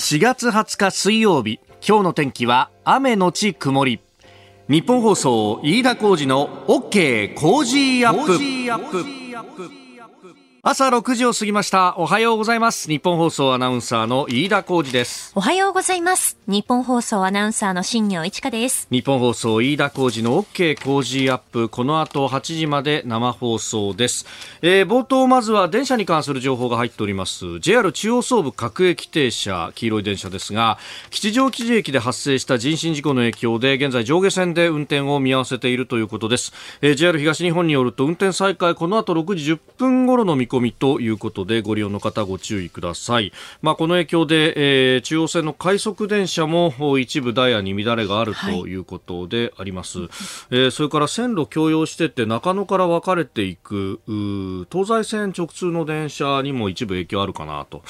[0.00, 1.60] 4月20日水曜日。
[1.86, 4.00] 今日の天気は雨のち曇り。
[4.66, 9.79] ニッポン放送飯田浩司の OK Cozy up。
[10.62, 11.94] 朝6時を過ぎました。
[11.96, 12.86] おはようございます。
[12.86, 15.32] ニッポン放送アナウンサーの飯田浩司です。
[15.34, 16.36] おはようございます。
[16.46, 18.86] ニッポン放送アナウンサーの新行市佳です。
[18.90, 21.70] ニッポン放送飯田浩司の OK Cozy up。
[21.70, 24.26] この後8時まで生放送です、
[24.60, 27.58] えー、冒頭まずは電車に関する情報が入っております。
[27.60, 29.72] JR 中央総武各駅停車。
[29.74, 30.76] 黄色い電車ですが
[31.08, 43.32] 吉祥寺駅で発生した人身事故の影響で現在上下線で運転を見合わせているということです、えー、JR 東日本によると運転再開この後6時10分頃の見込みということでご利用の方ご注意ください。
[43.62, 50.00] まあ、この影響で、えー、中央線の快速電車も一部ダイヤに乱れがあるということであります。
[50.00, 50.08] はい、
[50.50, 54.00] えー、それから線路共用してて中野から分かれていく
[54.70, 57.82] 東西線直通の電車にも一部影響あるかなと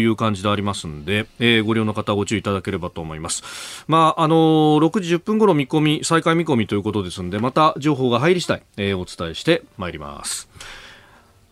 [0.00, 3.42] いう感じでありますんで、えー、ご利用の方ご注意いただければと思います。
[3.88, 10.48] まあ、あのー、6時10分頃見込み、再開見込みということですので、また情報が入り次第、えー、お伝えしてまいります。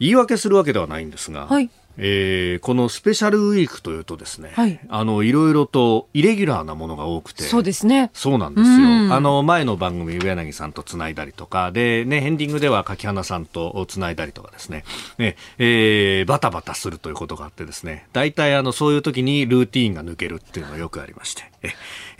[0.00, 1.70] 言い訳するわけではないんですが、はい、
[2.02, 8.10] えー、このスペシャルウィークというとですね、はい、あのいろいろとイレギュラーなものが多くてそうですね。
[8.14, 14.84] そうなんですよ、あの前の番組上柳さんとつないだりとかで、ね、エンディングでは柿花さんとつないだりとかですね。
[15.18, 21.44] ね、えー、バタバタするということがあってですね大体あのそういう時にルーティーンが抜けるっていうのがよくありまして。
[21.62, 21.68] え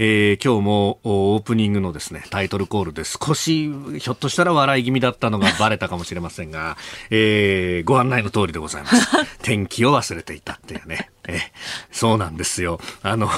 [0.03, 6.79] えー、今日もオープニングのですね、タイトルコールで少し、ひょっとしたら笑い気味だったのがバレたかもしれませんが、
[7.11, 9.09] えー、ご案内の通りでございます。
[9.45, 11.11] 天気を忘れていたっていうね。
[11.29, 11.39] え
[11.93, 12.81] そうなんですよ。
[13.03, 13.29] あの、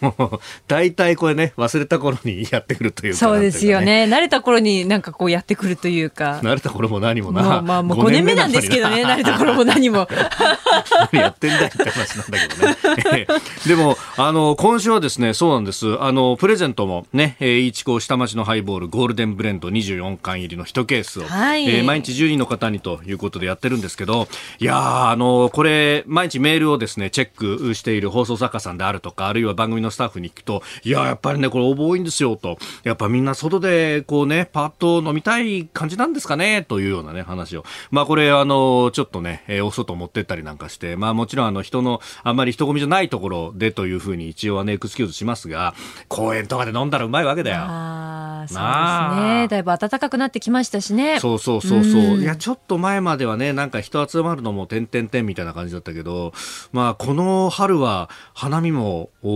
[0.68, 4.06] 大体これね、忘れた頃にやってくるというか、そうですよね。
[4.08, 6.40] 慣れた頃になんかこうやってくるというか。
[6.42, 7.42] 慣れた頃も何もな。
[7.42, 10.08] まあ、まあ、もう5年目なんですけどね、慣れた頃も何も。
[11.12, 13.26] 何やってんだいって話なんだけどね。
[13.66, 16.00] でも、あの、今週はですね、そうなんです。
[16.00, 27.28] あの、プレゼントもね、えー、一高下町のハイボールゴールデンブレンド24巻入りの1ケースを、はい、えー、毎日10人の方にということでやってるんですけど、いやー、あの、これ、毎日メールをですね、チェッ
[27.68, 32.58] クしている放送作家さんであるとか、あるいは番組のスタッフに聞くと、いや、やっぱりね、これ応募多いんですよと。
[32.84, 36.62] やっぱみんな外で、こうね、パッと飲みたい感じなんですかね？
[36.62, 37.64] というようなね、話を。
[37.90, 45.74] まあこれ、あの、ちょっとね、えー、お外持ってったりなんかして、まあもちろんあの人の、あんまり人混みじゃないところでというふうに一応はね、エクスキューズしますが、
[46.08, 47.56] 公園とかで飲んだらうまいわけだよ。
[47.60, 49.48] ああ、そうですね。
[49.48, 51.20] だいぶ暖かくなってきましたしね。
[51.20, 52.02] そうそうそうそう。
[52.02, 56.32] うん、いや、ちょっと前まではね、なんか人集まるのも点々点みたいな感じだったけど、
[56.72, 59.28] まあこの春は花見も、お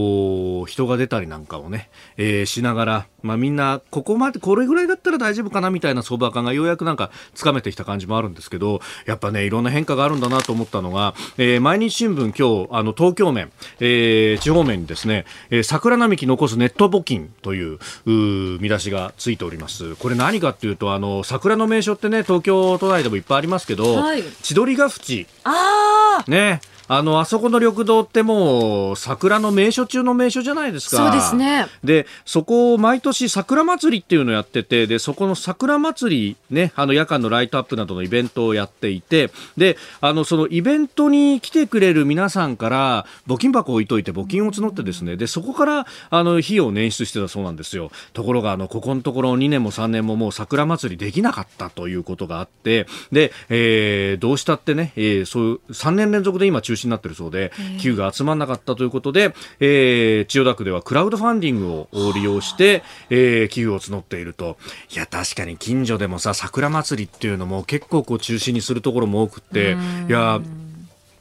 [0.66, 19.96] 人が出たりなんかをね、えー、しながら、まあ、みんなここまでこれぐらいだったら大丈夫かなみたいな相場感がようやくなんかつかめてきた感じもあるんですけどやっぱねいろんな変化があるんだなと思ったのが、えー、毎日新聞今日あの東京面、えー、地方面にですね、えー、桜並木残すネット募金という見出しがついております。
[19.96, 25.26] これ何かっていうとあの桜の名所ってね東京都内でもいっぱいありますけど、はい、千鳥ヶ淵。
[25.44, 26.60] あね
[26.94, 30.98] あの、あそこの緑道ってもう、桜の名所中の名所じゃないですか。
[30.98, 31.66] そうですね。
[31.82, 47.90] で、そこを毎年桜祭りっていうのをやってて、で、そこの桜祭り、ね、あの夜間のライトアップなどのイベントをやっていて、で、あの、そのイベントに来てくれる皆さんから、募金箱を置いといて募金を募ってですね、で、そこから、あの、費用を捻出してたそうなんですよ。
[48.12, 64.56] ところが、あの、ここのところ2年も3年ももう桜祭りできなかったということがあって、で、えー、どうしたってね、えー、そういう3年連続で今中止になってるそうで、寄付が集まらなかったということで、えー、千代田区ではクラウドファンディングを利用して、えー、寄付を募っていると。
[64.94, 69.76] いや、確かに近所でもさ、桜祭りっていうのも結構こう中止にするところも多くって、
[70.08, 70.40] いや、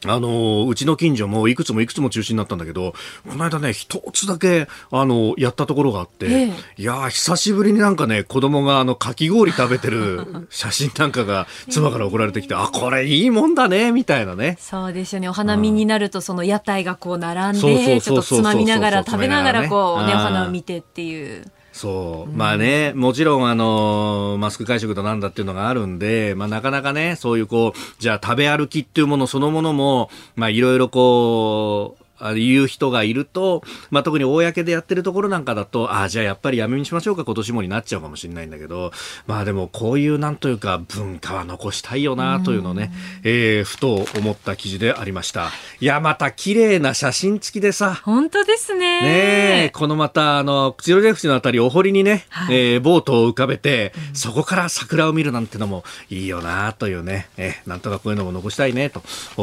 [0.06, 2.94] あの、うちの近所もいくつもいくつも中止になったんだけど、
[3.28, 6.52] この間ね、一つだけ、あの、やったところがあって、ええ、
[6.82, 14.56] いや久しぶりになんかね、子供があの、かき氷食べてる 写真なんかが妻から送られてきて、あ、これいいもんだね、みたいなね。
[14.60, 15.28] そうですよね。
[15.28, 21.44] お花見になると、その屋台がこう並んで、ちょっとつまみながら食べながらこうね、お花を見てっていう。
[21.72, 22.32] そう。
[22.32, 31.96] まあね、もちろんあの、マスク会食となんだっていうのがあるんで、まあなかなかね、そういうこう、じゃあ食べ歩きっていうものそのものも、まあいろいろこ
[32.30, 38.92] う、言う人がいると、まあ、特に公でやってるところなんかだと、ああ、じゃあやっぱりやめにしましょうか、今年もになっちゃうかもしれないんだけど、
[39.26, 42.92] まあでもこういうなんというか文化は残したいよなというのをね、
[43.24, 45.50] えー、ふと思った記事でありました。
[45.80, 48.00] いや、また綺麗な写真付きでさ。
[48.04, 49.00] 本当ですね。
[49.02, 59.00] ねこのまた、あの、口ロレフチのあたりお堀にね、はい、えー、ボートを浮かべて、そこから桜を見るなんてのもいいよなというね、えー、なんとかこういうのも残したいねと、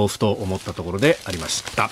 [0.07, 1.89] ふと思ったところでありました。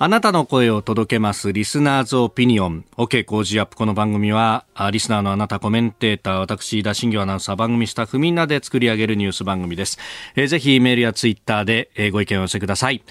[0.00, 1.52] あなたの声を届けます。
[1.52, 2.84] リスナーズオピニオン。
[2.96, 3.74] OK 工事アップ。
[3.74, 9.98] この番組は、リスナーのあなた、コメンテーター、私、田新業アナウンサー、番組スタッフみんなで作り上げるニュース番組です。
[10.36, 13.02] ぜひメールやツイッターで、ご意見を寄せください。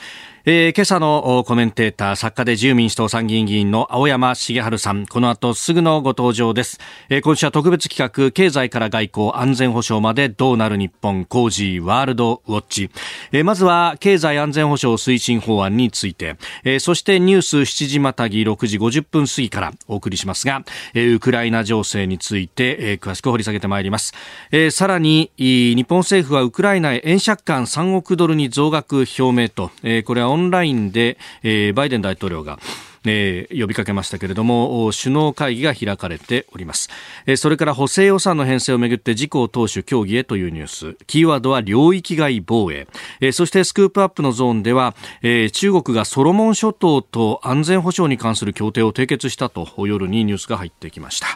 [0.49, 6.79] えー、今朝のコメンテーター、作家で自由民主党参議院議員の青山茂春さん、この後すぐのご登場です。
[7.09, 12.89] えー、今週は特別企画、経済から外交、安全保障までどうなる日本、工事ワールドウォッチ。
[13.33, 24.13] えー、まずは、経済安全保障推進法案について、えー、そしてニュース7時またぎ6時50分過ぎからお送りしますが、えー、ウクライナ情勢について、えー、詳しく掘り下げてまいります。
[24.51, 32.60] えー、さらに、日本政府はウクライナへ円借款3億ドルに増額表明と、えー、これはオンラインで、えー、バイデン大統領が
[33.05, 36.89] えー、呼びかけましたけれども首脳会議が開かれております、
[37.25, 40.97] えー、それから補正予算の編成をめぐって自公党首協議へというニュース。
[41.05, 42.88] キーワードは領域外防衛、
[43.21, 51.27] えー、そしてスクープアップのゾーンでは、えー、中国がソロモン諸島と安全保障に関する協定を締結したと夜にニュースが入ってきました、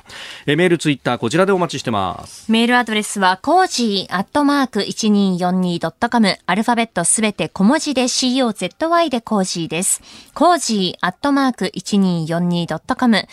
[0.45, 2.51] えー、メールツイッターこちらでお待ちしてます。
[2.51, 10.01] メールアドレスは cozy アットマーク 1242.com アルファベットすべて小文字で COZY でコージーです。
[10.33, 13.17] cozy アットマーク 1242.com。
[13.17, 13.25] フ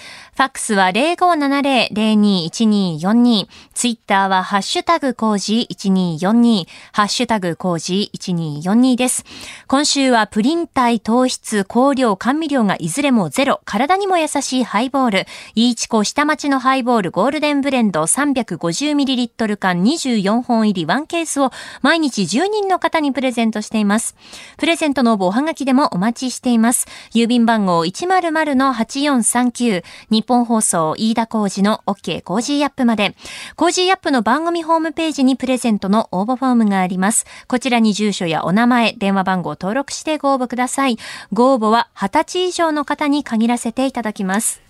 [0.42, 3.46] ァックスは0570-021242。
[3.74, 6.66] ツイッターはハッシュタグ cozy1242。
[6.92, 9.24] ハッシュタグ cozy1242です。
[9.66, 13.60] 今週はプリン体、糖質、香料、甘味料がいずれもゼロ。
[13.64, 15.26] 体にも優しいハイボール。
[15.54, 21.50] イーチコ下町のハイボールゴールデンブレンド 350ml 缶24本入り1ケースを
[21.82, 24.16] 毎日10人の方にプレゼントしています。
[24.56, 26.86] プレゼントの応募おはがきでもお待ちしています。
[27.14, 33.14] 郵便番号1 000-8439日本放送飯田工事の OK 工事アップまで。
[33.56, 37.26] 工事アップの番組ホームページにプレゼントの応募フォームがあります。
[37.46, 40.98] こちらに住所やお名前、電話番号を登録してご応募ください。
[41.32, 44.67] ご応募は20歳以上の方に限らせていただきます。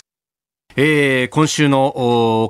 [0.81, 1.93] えー、今週の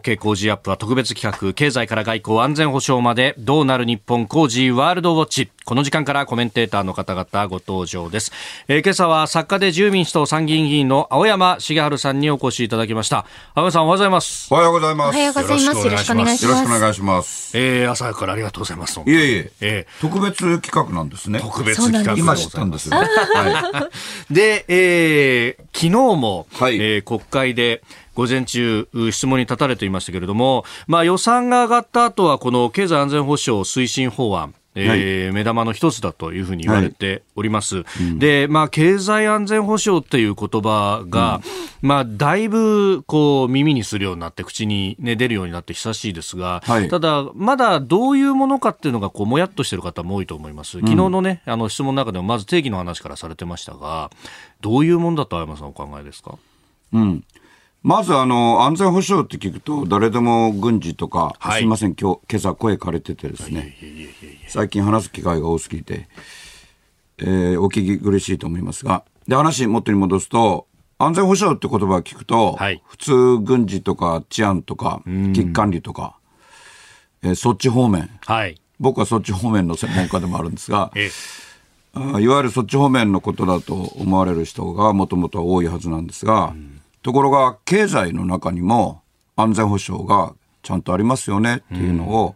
[0.04, 5.50] OK 工事アップは特別企画、経済から外交安全保障までどうなる日本工事ワールドウォッチ。
[5.64, 8.30] この時間からコメンテーターの方々ご登場です。
[8.69, 13.25] えー、今朝は作家で自由民主党参議院議員の青山茂春さんにお越しいただきました。
[13.54, 14.48] 青山さんおはようございます。
[14.52, 15.08] おはようございます。
[15.08, 15.86] おはようございます。
[15.86, 16.44] よろしくお願いします。
[16.44, 17.58] よろしくお願いします。
[17.58, 19.00] えー、朝からありがとうございます。
[19.00, 21.40] いえいえ、えー、特別企画なんですね。
[21.40, 22.96] 特別企画今知ったんですよ。
[23.00, 23.88] は
[24.30, 24.34] い。
[24.34, 27.82] で、えー、昨日も、はい、えー、国会で、
[28.19, 37.76] 午前中、質問に立たれていましたけれども、まあ、予算が上がった後は、この経済安全保障推進法案、えー、はい、目玉の一つだというふうに言われております。
[37.76, 37.85] はい。
[38.03, 41.41] うん、で、まあ、経済安全保障っていう言葉が、
[41.81, 50.81] うん、まあ、だいぶ、こう、耳にするようになって、口に、ね、出るようになって久しいですが、はい、ただ、まだどういうものかっていうのが、こう、もやっとしてる方も多いと思います。
[50.81, 54.11] 昨日のね、あの、質問の中でも、まず定義の話からされてましたが、
[54.61, 56.35] どういうものだと、青山さんお考えですか？
[56.93, 57.23] うん。
[57.88, 63.75] まずあの安全保障って聞くと、誰でも軍事とか、はい、すみません、今日今朝声枯れててですね、
[64.46, 66.06] 最近話す機会が多すぎて、
[67.17, 70.67] えー、お聞き苦しいと思いますが、で話元に戻すと、
[70.99, 76.19] 安全保障って言葉を聞くと、はい、普通軍事とか治安とか危機管理とか、
[77.23, 81.08] えー、そっち方面、はい、僕はそっち方面の専門家でもあるんですが、え
[81.94, 89.02] あいわゆるそっち方面のことだと思われる人がもともとは多いはずなんですが、うんところが経済の中にも
[89.37, 92.35] 安全保障がちゃんとありますよねっていうのを、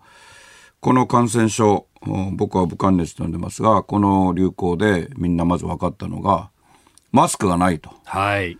[0.81, 1.87] この感染症
[2.33, 6.50] 僕は武漢熱と呼んでますがこの流行でみんなまず分かったのが
[7.12, 7.90] マスクがないと。
[8.04, 8.59] はい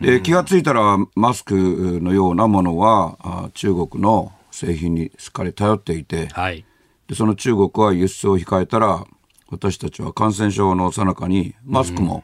[0.00, 6.64] で気が付いたらマスクのようなものは中国の製品にしっかり頼っていて、はい、
[7.08, 9.04] でその中国は輸出を控えたら
[9.48, 12.22] 私たちは感染症のさなかにマスクも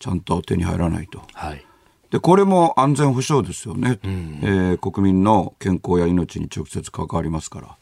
[0.00, 1.22] ちゃんと手に入らないと。
[1.34, 1.67] はい
[2.10, 7.76] でこれも安全保障ですよね、うん、えー、国民の健康や命に直接関わりますから。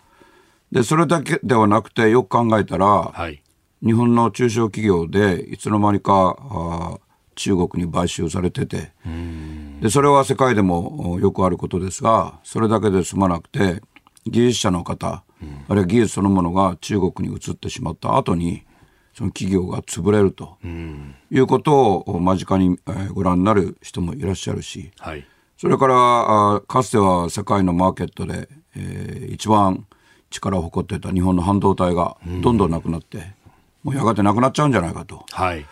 [0.72, 3.40] でそれだけではなくてよく考えたら、はい、
[3.84, 6.98] 日本の中小企業でいつの間にかあ
[7.36, 8.92] 中国に買収されてて、
[9.80, 13.82] でそれは世界でもよくあることですがそれだけで済まなくて
[14.26, 18.64] 技術者の方、うん、あるいは技術そのものが中国に移ってしまった後に
[19.16, 20.58] その企業が潰れると
[21.30, 22.78] いうことを間近に
[23.14, 28.46] ご覧になる人もいらっしゃるし、はい、それからかつては世界のマーケットで、
[28.76, 29.86] えー、一番
[30.28, 33.32] 力を誇っていた日本の半導体がどんどんなくなって、
[33.82, 35.64] もうやがてなくなっちゃうんじゃないかと、はい。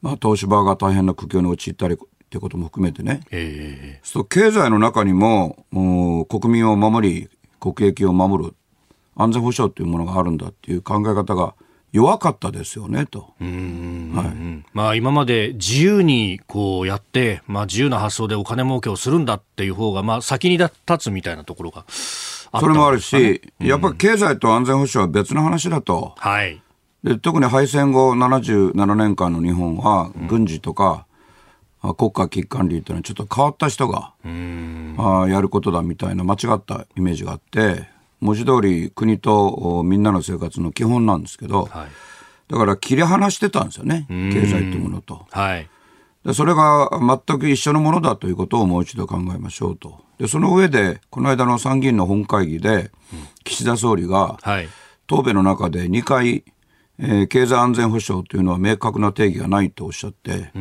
[0.00, 1.98] まあ、東芝が大変な苦境に陥ったりっ
[2.28, 5.66] ていうことも含めてね、えー、そう経済の中にも
[6.28, 7.28] 国民を守り
[7.60, 8.54] 国益を守る
[9.14, 11.54] 安全保障というものがあるんだっていう考え方が
[11.92, 13.34] 弱かったですよねと。
[13.38, 26.14] はい、まあ、今まで自由にこうやって、まあ、自由な発想でお金儲けをするんだっていう方が、まあ、先に立つみたいなところが、ね、それもあるし、やっぱり経済と安全保障は別の話だと。
[26.16, 26.62] はい、
[27.04, 31.06] で特に敗戦後77年間の日本は、軍事とか、
[31.98, 37.88] 国家危機管理っていうのはちょっと変わった人があやることだみたいな間違ったイメージがあって
[38.22, 41.88] 文字通り国とみんなの生活の基本なんですけど、はい、
[42.50, 45.26] だから切り離してたんですよね経済というものと。
[45.30, 45.68] はい。
[46.24, 46.88] でそれが
[47.26, 50.04] 全く一緒のものだということをもう一度考えましょうと。
[50.18, 52.92] で、その上で、この間の参議院の本会議で、
[53.42, 54.38] 岸田総理が、
[55.08, 56.44] 答弁の中で2回、
[57.00, 60.52] えー、経済安全保障というのは明確な定義がないとおっしゃって、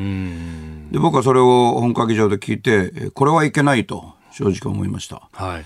[0.92, 5.30] で僕はそれを本会議場で聞いて、これはいけないと正直思いました。
[5.34, 5.66] はい、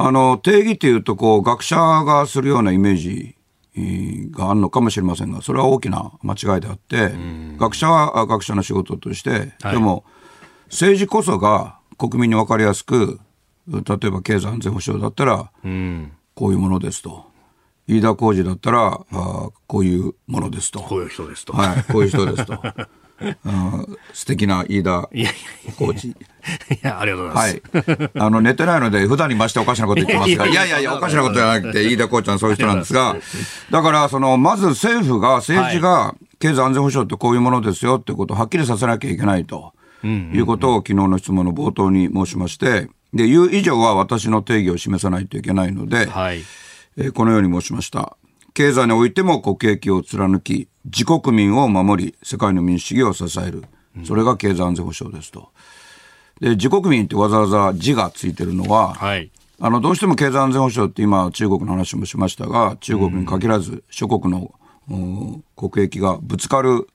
[0.00, 3.34] あの定義というとこう、学者がするようなイメージ
[4.30, 7.10] があるのかもしれませんが、それは大きな間違いであって、
[7.58, 10.04] 学者は学者の仕事として、はい、でも
[10.66, 13.18] 政治こそが国民に分かりやすく、
[13.66, 15.50] 例えば経済安全保障だったら、
[16.36, 17.26] こういうものですと。
[17.88, 20.78] 飯田浩二だったらあこういうものですと。
[20.80, 21.54] こういう人ですと。
[21.54, 22.54] はいこういう人ですと。
[22.54, 22.88] あ
[24.12, 25.08] 素敵な飯田
[25.76, 26.08] コーチ。
[26.08, 26.14] い
[26.82, 27.90] や、ありがとうございます。
[27.90, 28.10] はい。
[28.14, 33.16] あの、寝てないので、普段に増しておかしなこと言ってますが、いやいやいや、おかしなことじゃなくて、飯田コーチはそういう人なんですが、
[33.70, 39.72] だから、その、まず政府が、政治が、経済安全保障ってこういうものですよってことをはっきりさせなきゃいけないと、
[40.04, 46.42] いうことを昨日の質問の冒頭に申しまして、で、言う以上は私の定義を示さないといけないので、はい
[46.98, 48.17] えー、このように申しました。
[48.58, 53.62] 経済においても国益を貫き、自国民を守り、世界の民主主義を支える。
[54.02, 55.50] それが経済安全保障ですと。
[56.40, 64.52] で、自国民ってわざわざ字がついてるのは、はい、あの、どうしても経済安全保障って今中国の話もしましたが、中国に限らず諸国の、
[65.54, 66.88] 国益がぶつかる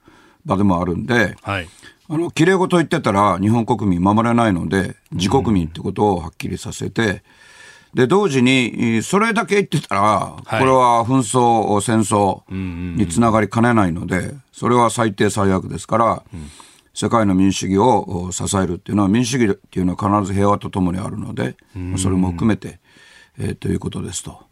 [0.44, 1.68] 場でもあるんで、はい、
[2.10, 7.22] あの、綺麗事言ってたら日本国民守れないので、自国民ってことをはっきりさせて、
[7.94, 12.42] で、同時に、それだけ言ってたら、これは紛争、戦争
[12.96, 16.22] につながりかねないので、それは最低最悪ですから、
[16.92, 21.56] 世界の民主主義を支えるっていうのは、民主主義っていうのは必ず平和とともにあるので、
[21.96, 22.80] それも含めて、
[23.38, 24.44] えー、ということですと。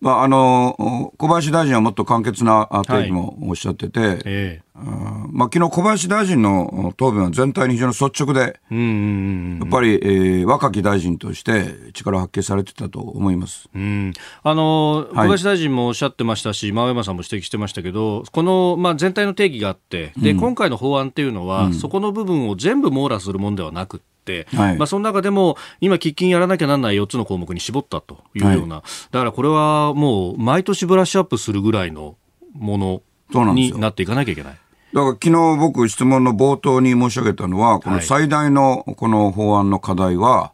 [0.00, 14.12] まあ、あの小林大臣はもっと簡潔な定義もおっしゃってて、はいえー、まあ、昨日小林大臣の答弁は全体に非常に率直で、やっぱり、えー、若き大臣として力を発揮されてたと思います、うん、
[14.42, 24.04] あの小林大臣もおっしゃってましたし、はい、山さんも指摘してましたけど、この、まあ、全体の定義があって、で、うん、今回の法案っていうのは、うん、そこの部分を全部網羅するものではなくて、
[24.54, 32.16] はい、まあ、その中でも今、喫緊やらなきゃならない4つの項目に絞ったというような、はい、だからこれはもう毎年ブラッシュアップするぐらいの
[32.52, 33.02] も
[33.32, 34.58] のになっていかなきゃいけない。
[34.92, 40.52] だから昨日僕質問の冒頭に申し上げたのは、この最大のこの法案の課題は、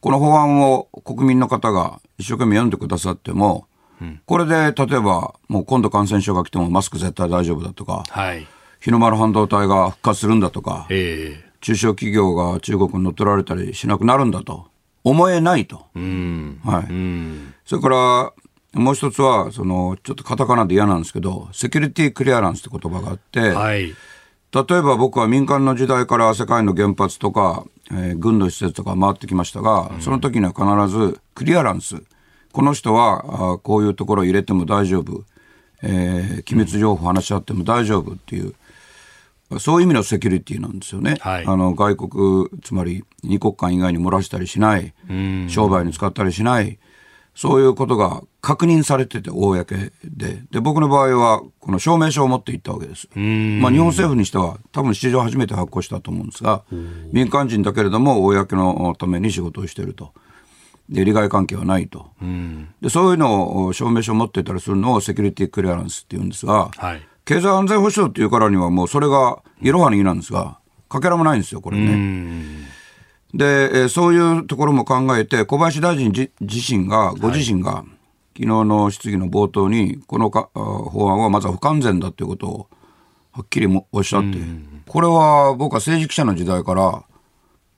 [0.00, 3.66] この法案を国民の方が一生懸命読んでくださっても、
[4.26, 8.46] これで例えばもう今度感染症が来てもマスク絶対大丈夫だとか、はい、
[8.80, 14.66] 日の丸半導体が復活するんだとか、え中小企業が中国に乗っ取られたりしなくなるんだと
[15.04, 15.86] 思えないと。
[16.62, 16.86] はい。
[17.64, 18.32] それから、
[18.74, 32.02] もう一つは、その、ちょっとカタカナで嫌なんですけど、セキュリティクリアランスって言葉があって、はい、例えば僕は民間の時代から世界の原発とか、えー、軍の施設とか回ってきましたが、うん、その時には必ずクリアランス。
[32.52, 35.24] この人は、あこういうところ入れても大丈夫。
[35.82, 38.54] えー、機密情報話し合っても大丈夫っていう、
[39.58, 41.16] そういう意味のセキュリティなんですよね。
[41.20, 44.94] はい、あの外国、つまり二国間以外に漏らしたりしない、
[45.48, 46.78] 商売に使ったりしない、
[47.34, 50.42] そういうことが確認されてて、公で。
[50.50, 53.08] で、僕の場合は、この証明書を持って行ったわけです。
[53.14, 56.62] まあ、日本政府にしては、多分史上初めて発行したと思うんですが、
[57.12, 60.12] 民間人だけれども、公のために仕事をしていると。
[60.90, 62.10] で、利害関係はないと。
[62.82, 72.72] で、そういうのを証明書を持ってたりするのをセキュリティクリアランスって言うんですが、はい経済安全保障っていうからにはもうそれがいろはになんですが、かけらもないんですよ、これね。
[73.34, 76.28] で、えそういうところも考えて、小林大臣自
[76.76, 77.84] 身が、ご自身が、は
[78.36, 82.68] い、昨日の質疑の冒頭に、このか法案はまずは不完全だということを
[83.32, 84.38] はっきりもおっしゃって、
[84.86, 87.02] これは僕は政治記者の時代から、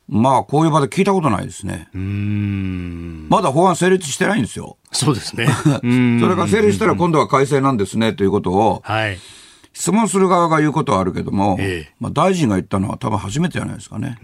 [0.09, 1.89] まあ、こういう場で聞いたことないですね。
[1.95, 4.77] まだ法案成立してないんですよ。
[4.93, 5.47] そうですね。
[5.81, 9.19] それが成立したら今度は改正なんですねということを、はい、
[9.73, 14.19] 質問する側が言うことはあるけども、ええ、まあ、大臣が言ったのは多分初めてじゃないですかね。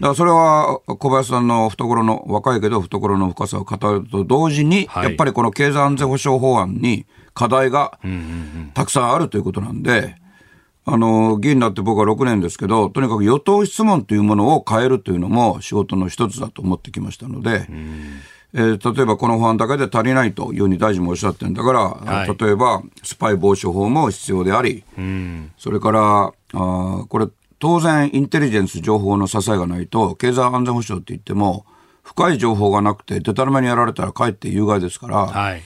[0.00, 7.98] だからそれは小林さんの懐の、若いけど懐の深さを語ると同時に、はい、やっぱりこの経済安全保障法案に課題が
[8.72, 10.16] たくさんあるということなんで、
[10.86, 17.66] あの、議員になって僕は6年ですけど、とにかく与党質問というものを変えるというのも仕事の一つだと思ってきましたので、
[18.52, 24.84] えー、例えばこの法案だけで足りないというふうに大臣もおっしゃってるんだから、はい、例えばスパイ防止法も必要であり、
[25.58, 27.26] それからあこれ
[27.58, 31.66] 当然インテリジェンス情報の支えがないと経済安全保障って言っても
[32.02, 35.62] 深い情報がなくてでたらめにやられたらかえって有害ですから、はい、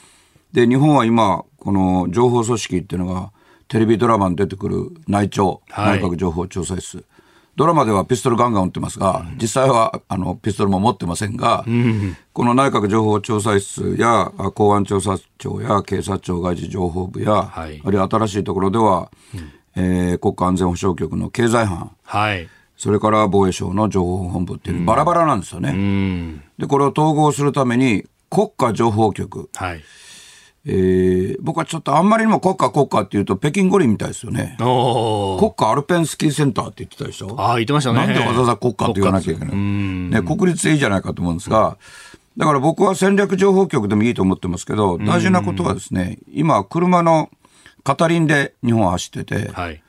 [0.53, 3.33] で日本は今この情報組織っていうのが
[3.69, 7.05] テレビドラマに出てくる内調、内閣情報調査室、
[7.59, 11.65] ドラマではピストルガンガン撃ってますが、実際はあのピストルも持ってませんが、
[12.33, 26.41] この内閣情報調査室や公安調査庁や警察庁外事情報部や、はい、あるいは新しいところでは、うん、えー、国家安全保障局の経済班、はい、それから防衛省の情報本部っていうバラバラなんですよね。
[26.59, 29.83] でこれを統合するために国家情報局、はい
[30.71, 34.55] えー、僕はちょっとあんまりにも国家国家っていうと北京五輪みたいですよね。
[34.59, 37.35] 国家アルペンスキーセンターって言ってたでしょ？
[37.39, 38.01] ああ、言ってましたね。
[38.01, 39.57] なんでわざわざ国家って言わなきゃいけない。
[39.57, 41.79] ね、国立でいいじゃないかと思うんですが、
[42.37, 47.31] だから僕は戦略情報局でもいいと思ってますけど、大事なことはですね、今、車の
[47.83, 49.83] 片輪で日本は走ってて、はい、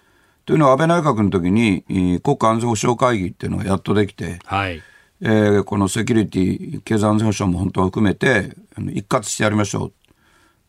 [0.45, 1.83] というのは安倍内閣の時に
[2.23, 4.81] 国家安全保障会議っていうのがやっとできて、はい
[5.21, 8.55] えー、このセキュリティ、経済安全保障も本当は含めて、
[8.93, 9.93] 一括してやりましょう。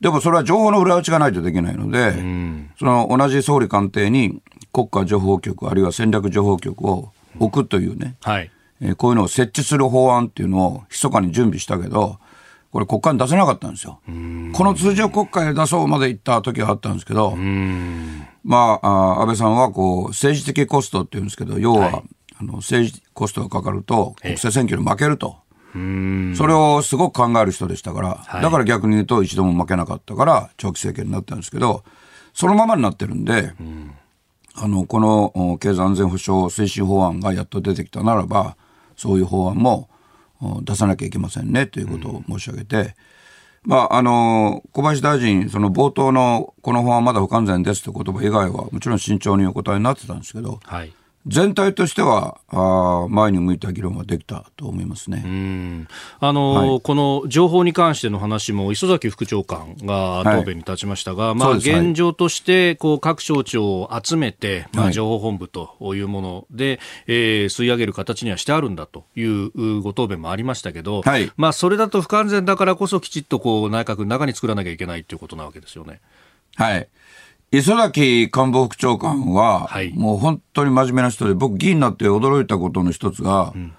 [0.00, 4.40] でもそれは情報の裏打ちがないとできないので、うん、その同じ総理官邸に
[4.72, 12.18] 国家情報局あるいは戦略情報局を置くというね、はい、えー、こういうのを設置する法案っていうのを密かに準備したけど、
[12.72, 14.00] これ国会に出せなかったんですよ。
[14.06, 17.36] この通常国会で出そうまで行った時があったんですけど、
[18.44, 22.02] まあ、安倍さんはこう政治的コストっていうんですけど、要は、はい、
[22.40, 25.36] あの政治コストがかかると国政選挙に負けると。
[25.72, 31.84] それをすごく考える人でしたから、はい、だから逆に言うと一度も負けなかったから長期政権になったんですけど、
[32.34, 33.94] そのままになってるんで、ん、
[34.54, 38.56] あの、この経済安全保障推進法案がやっと出てきたならば、
[38.96, 39.88] そういう法案も
[40.62, 42.94] 出さなきゃいけませんねということを申し上げて、
[43.62, 50.92] まあ、あの、小林大臣、その冒頭のこの法案まだ不完全ですという言葉以外は、もちろん慎重にお答えになってたんですけど、はい、
[51.26, 55.86] 全体としてはあ前に向いた議論ができたと思いますね。
[56.18, 66.78] あの、はい、この情報に関しての話も磯崎副長官が答弁に立ちましたが、はい、まあ、現状としてこう各省庁を集めて、まあ、情報本部というもので、はい、
[67.08, 76.00] えー、吸い上げる形にはしてあるんだというご答弁もありましたけど、はい、まあ、それだと不完全だからこそきちっとこう内閣の中に作らなきゃいけないということなわけですよね。
[76.56, 76.88] はい
[77.52, 83.72] 磯崎官房副長官は、はい、もう本当に真面目な人で、僕議員になって驚いたことの一つが、うん、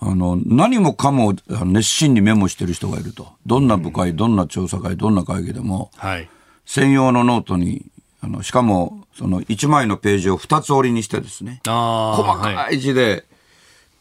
[0.00, 3.28] あの、何もかも熱心にメモしてる人がいると。
[3.46, 6.28] どんな部会、うん、どんな調査会、どんな会議でも、はい、
[6.64, 7.86] 専用のノートに、
[8.22, 13.24] あの、しかも、その1枚のページを2つ折りにしてですね、細かい字で、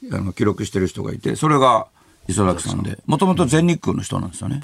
[0.09, 1.87] はい、あの記録してる人がいて、それが
[2.27, 4.61] 磯崎さんで、もともと全日空の人なんですよね。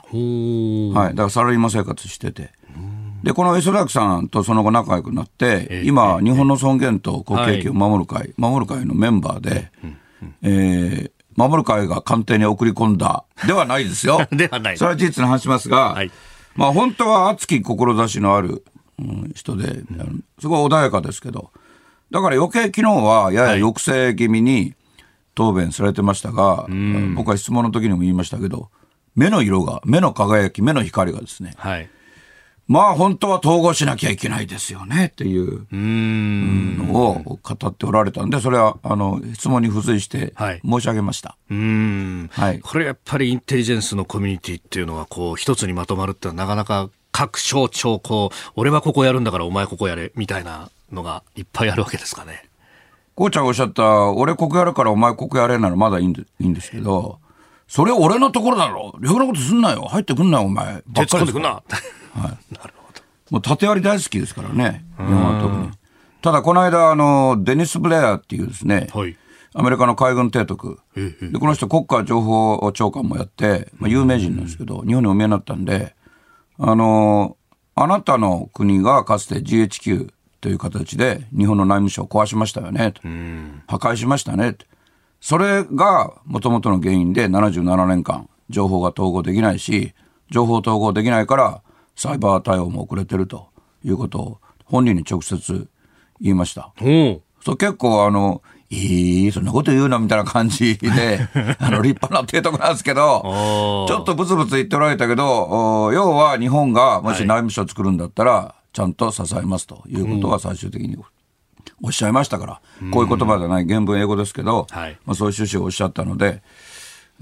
[0.94, 1.10] はい。
[1.10, 2.50] だからサラリーマン生活してて。
[3.24, 9.72] で、この磯崎さんとその後仲良くなって、えー、今、日本の尊厳と国益を守る会、はい、守る会のメンバーで、
[10.42, 14.28] えー、守る会が官邸に送り込んだではないですよ。
[14.32, 14.78] ではない。
[14.78, 16.12] それは事実の話しますが、はい、
[16.56, 18.64] まあ本当は熱き志のある、
[19.00, 21.52] うん、人で、うん、すごい穏やかですけど、
[22.10, 24.74] だから余計昨日はやや抑制気味に
[25.36, 26.74] 答弁されてましたが、はい、
[27.16, 28.70] 僕は質問の時にも言いましたけど、
[29.16, 31.90] 目の色が、目の輝き、目の光がですね、はい
[32.68, 41.36] まあ本当は統合しなきゃいけないですよねっていうのを語っておられたんで、それはあの質問に付随して申し上げました。
[41.50, 52.46] はい、はい、これやっぱりインテリジェンスのコミュニティっていうのはこう一つにまとまるってなかなか各省庁こう、俺はここやるんだからお前ここやれみたいなのがいっぱいあるわけですかね。
[53.16, 57.20] こうちゃんがおっしゃった、俺ここやるからお前ここやれならまだいいんでいいんですけど、
[57.68, 58.96] それ俺のところだろ。
[59.02, 59.82] 逆なことすんなよ。
[59.84, 60.82] 入ってくんなよ、お前。
[60.94, 61.62] 手突っ込んでくんな。
[62.14, 63.02] はい、なるほど。
[63.30, 65.72] もう縦割り大好きですからね、日本は特に。
[66.22, 69.18] ただ、この間、あの、デニス・ブレアっていうですね、はい、
[69.54, 75.96] アメリカの海軍提督、でこの人、国家情報長官もやって、まあ、有名人なんですけど、日本にお見えになったんで、
[76.60, 77.38] あの、
[77.76, 82.94] あなたの国がかつて GHQ という形で日本の内務省を壊しましたよね、
[83.68, 84.58] 破壊しましたね、
[85.20, 89.94] それがもともとの原因で77年間、情報が統合できないし、
[90.30, 91.62] 情報統合できないから
[91.96, 93.50] サイバー対応も遅れてると
[93.84, 95.68] いうことを本人に直接
[96.20, 96.74] 言いました。
[97.44, 101.28] そう結構あのいい、そんなこと言うなみたいな感じで、
[101.60, 110.98] あの、立派な提督なんですけど、ちょっとブツブツ言っておられたけど、要は日本がもし内務省を作るんだったら、はい、ちゃんと支えますということは最終的に
[111.84, 116.42] おっしゃいましたから、うん、こういう言葉じゃない、原文英語ですけど、はい、まあ、そういう趣旨をおっしゃったので、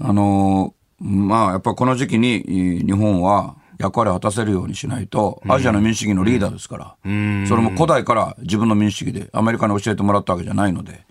[0.00, 11.06] あのー、まあ、やっぱこの時期に日本は役割を果たせるようにしないと、アジアの民主主義のリーダーですから、うん、それも古代から自分の民主主義でアメリカに教えてもらったわけじゃないので、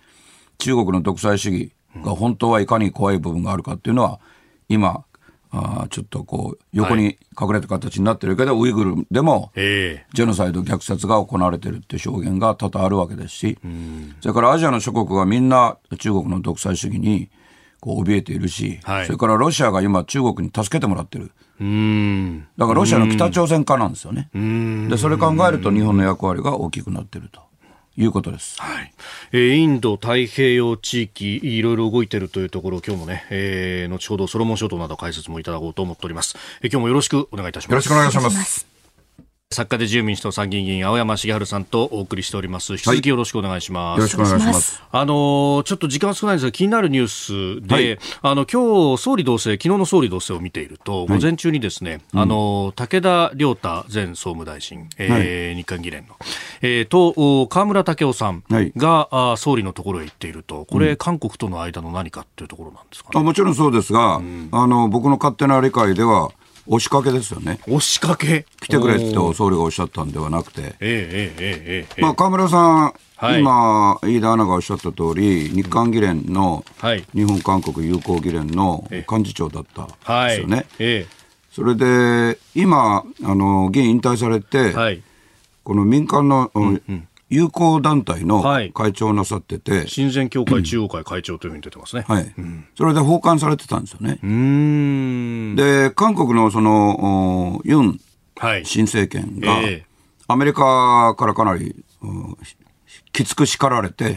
[0.60, 4.20] 中国の独裁主義が本当はいかに怖い部分があるかっていうのは、
[4.68, 5.04] 今、
[5.52, 13.58] あちょっとこう、横に隠れた形になってるけど、はい、ウイグルでも、ジェノサイド、虐殺が行われてるっていう証言が多々あるわけですし、
[14.22, 17.32] それからアジアの諸国がみんな中国の独裁主義に
[17.80, 21.32] こう怯えているし、はい、それからロシアが今中国に助けてもらってる。
[22.58, 24.30] だからロシアの北朝鮮化なんですよね。
[24.89, 27.41] で、それ考えると日本の役割が大きくなってると。
[27.98, 28.62] いうことです。
[28.62, 28.93] はい。
[29.34, 36.38] えー、インド太平洋地域、いろいろ動いているというところ、今日もね、えー、後ほどソロモン諸島など解説もいただこうと思っております。
[36.62, 37.72] えー、今日もよろしくお願いいたします。
[37.72, 38.69] よろしくお願いします。
[39.52, 42.74] 作家で自由民主党参議院議員青山茂春さんとお送りしております。
[42.74, 44.84] 引き続きよろしくお願いします、はい、よろしくお願いします。
[44.92, 56.14] あのちょっと時間少ないんですが気になるニュースで、はい、あの今日総理同棲昨日の総理同棲を見ていると、午前中にですね、あの武田良太前総務大臣、えー日韓議連の、
[56.62, 58.44] えー、と河村武雄さん
[58.78, 60.66] が、はい、総理のところへ行っていると。
[60.66, 66.30] これ、うん、韓国との間の何かというところなんですか、ね、あもちろんそうですが、うん、あの僕の勝手な理解では
[66.70, 67.60] 押しかけですよね。
[67.64, 68.46] 押しかけ？
[68.62, 70.62] 来てくれって総理がおっしゃったんではなくて。
[70.62, 76.64] ええええええまあ、河村さん、はい、今、飯田アナがおっしゃった通り、日韓議連の、
[77.16, 80.68] 日本韓国友好議連の幹事長だったんですよね。
[80.78, 81.08] ええ、
[81.52, 85.02] それで、今、あの、議員引退されて、はい、
[85.64, 88.42] この民間の、うんうん友好団体の
[88.74, 92.04] 会長をなさってて、はい、親善協会中央会会長というふうに出てますね。
[92.08, 92.34] はい。
[92.38, 94.20] うん、それで訪韓されてたんですよね。
[95.56, 98.00] で、韓国のその、ユン
[98.63, 99.62] 新政権が、
[100.28, 101.76] アメリカからかなり、
[103.12, 104.15] きつく叱られて、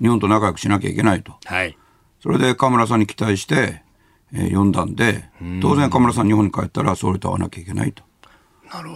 [0.00, 1.34] 日本と仲良くしなきゃいけないと。
[1.44, 1.76] はい。
[2.20, 3.82] それで河村さんに期待して、
[4.32, 5.28] えー、呼んだんで、
[5.60, 8.02] 当然河村さん日本に帰ったら総理と会わなきゃいけないと。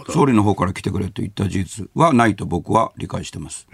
[0.09, 3.67] 総理の方から来てくれといった事実はないと僕は理解してます。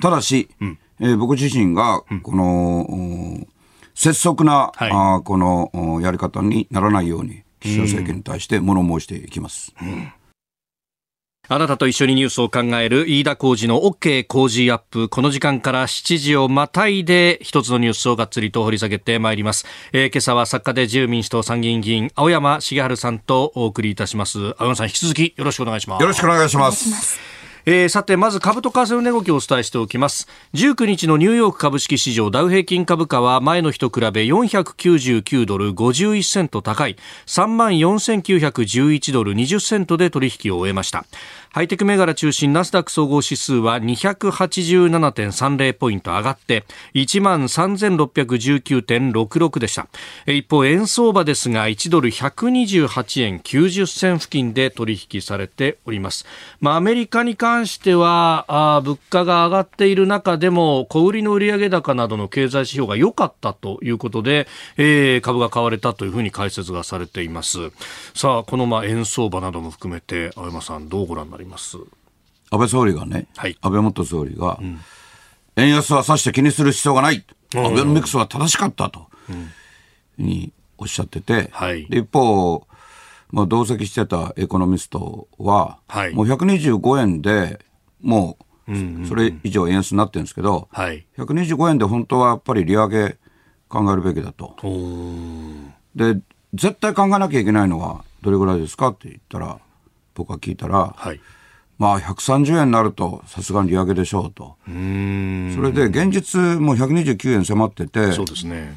[0.00, 2.94] ただし、うん、えー、僕自身が、この、う
[3.40, 3.48] ん、
[3.94, 9.74] 拙速な、はい、あこのやり方にならないように、岸田政権に対して物申していきます。
[9.82, 10.12] うん
[11.52, 15.08] あなたと一緒にニュースを考える飯田浩二の OK 工事アップ。
[15.08, 19.66] この時間から7時をまたいで一つのニュースをがっつりと掘り下げてまいります。
[19.92, 24.54] えー、今朝は作家で自由民主党参議院議員青山茂春さんとお送りいたします。
[24.58, 26.00] 青山さん引き続きよろしくお願いします。
[26.02, 27.40] よろしくお願いします。
[27.66, 41.04] えー、さてまず株と為替の値動きをお伝えしておきます19日のニューヨーク株式市場ダウ平均株価は前の日と比べ499ドル51セント高い3万4911ドル20セントで取引を終えました
[41.52, 49.88] ハイテク銘柄中心ナスダック総合指数は287.30ポイント上がって13,619.66でした。
[50.28, 56.24] 一方、円相場ですが1ドル128円90銭付近で取引されております。
[56.60, 67.72] まあ、アメリカに関してはあ物価が上がっている中でも小売りの売上高などの経済指標が良かったということで、えー、株が買われたというふうに解説がされています。
[68.14, 71.39] さあ、このまあ円相場なども含めて青山さんどうご覧になります
[72.50, 74.80] 安倍総理がね、はい、安倍元総理が、うん、
[75.56, 77.24] 円安はさして気にする必要がない、
[77.54, 79.50] うん、アベノミクスは正しかったと、うん、
[80.24, 82.66] におっしゃってて、はい、一方、
[83.30, 87.60] まあ、同席してたエコノミストは、はい、もう125円で
[88.00, 93.16] もうそれ以上円安になってるんですけど、はい、125円で本当はやっぱり利上げ
[93.68, 94.56] 考えるべきだと。
[95.94, 96.20] で
[96.54, 99.58] 絶対考えなきゃいけないのはどれぐらいですかって言ったら
[100.20, 101.20] 僕は聞いたら、はい、
[101.78, 104.56] まあ130円になるとさすがに利上げでしょうと。
[104.66, 108.76] それで現実もう129円迫ってて、そうですね。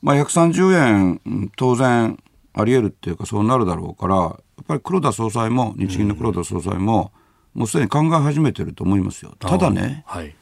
[0.00, 2.18] まあ130円当然
[2.54, 4.34] あり得るっていうかそうなるだろうから、やっ
[4.66, 7.12] ぱり黒田総裁も、日銀の黒田総裁も、
[7.52, 9.34] もうすでに考え始めてると思いますよ。
[9.38, 10.34] ただね、はい、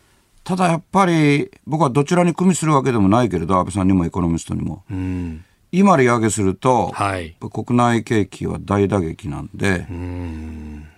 [0.44, 4.84] ただやっぱり僕はどちらに組みするわけでもないけれど、安倍さんにもエコノミストにも。
[5.72, 10.88] 今利上げすると、はい、国内景気は大打撃なんで、ん。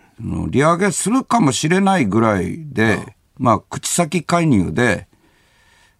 [0.51, 5.09] 利上げするかもしれないぐらいで、まあ、口先介入で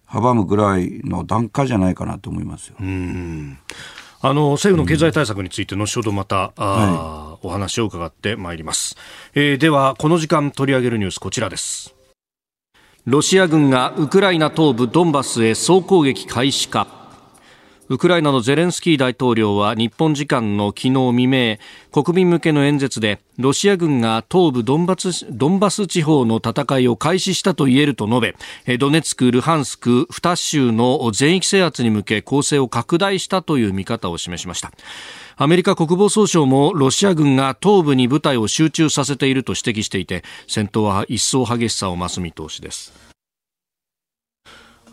[0.07, 2.77] 阻むぐらいの段階じゃないかなと思いますよ。
[4.25, 8.97] あの政府の経済対策について後ほどまた、あはい、お話を伺ってまいります、
[9.35, 11.95] えー、ではこの時間取り上げるニュースこちらです。
[13.05, 17.02] ロシア軍がウクライナ東部ドンバスへ総攻撃開始か
[17.89, 21.59] ウクライナのゼレンスキー大統領は日本時間の昨日未明
[21.91, 34.71] 国民向けの演説でロシア軍が東部ドンバスドンバス地方の戦いを開始したと言えると述べドネツク、ルハンスク2州の全域制圧に向け攻勢を拡大したという見方を示しました。
[35.37, 43.02] アメリカ国防総省もロシア軍が東部に部隊を集中させていると指摘していて戦闘は一層激しさを増す見通しです。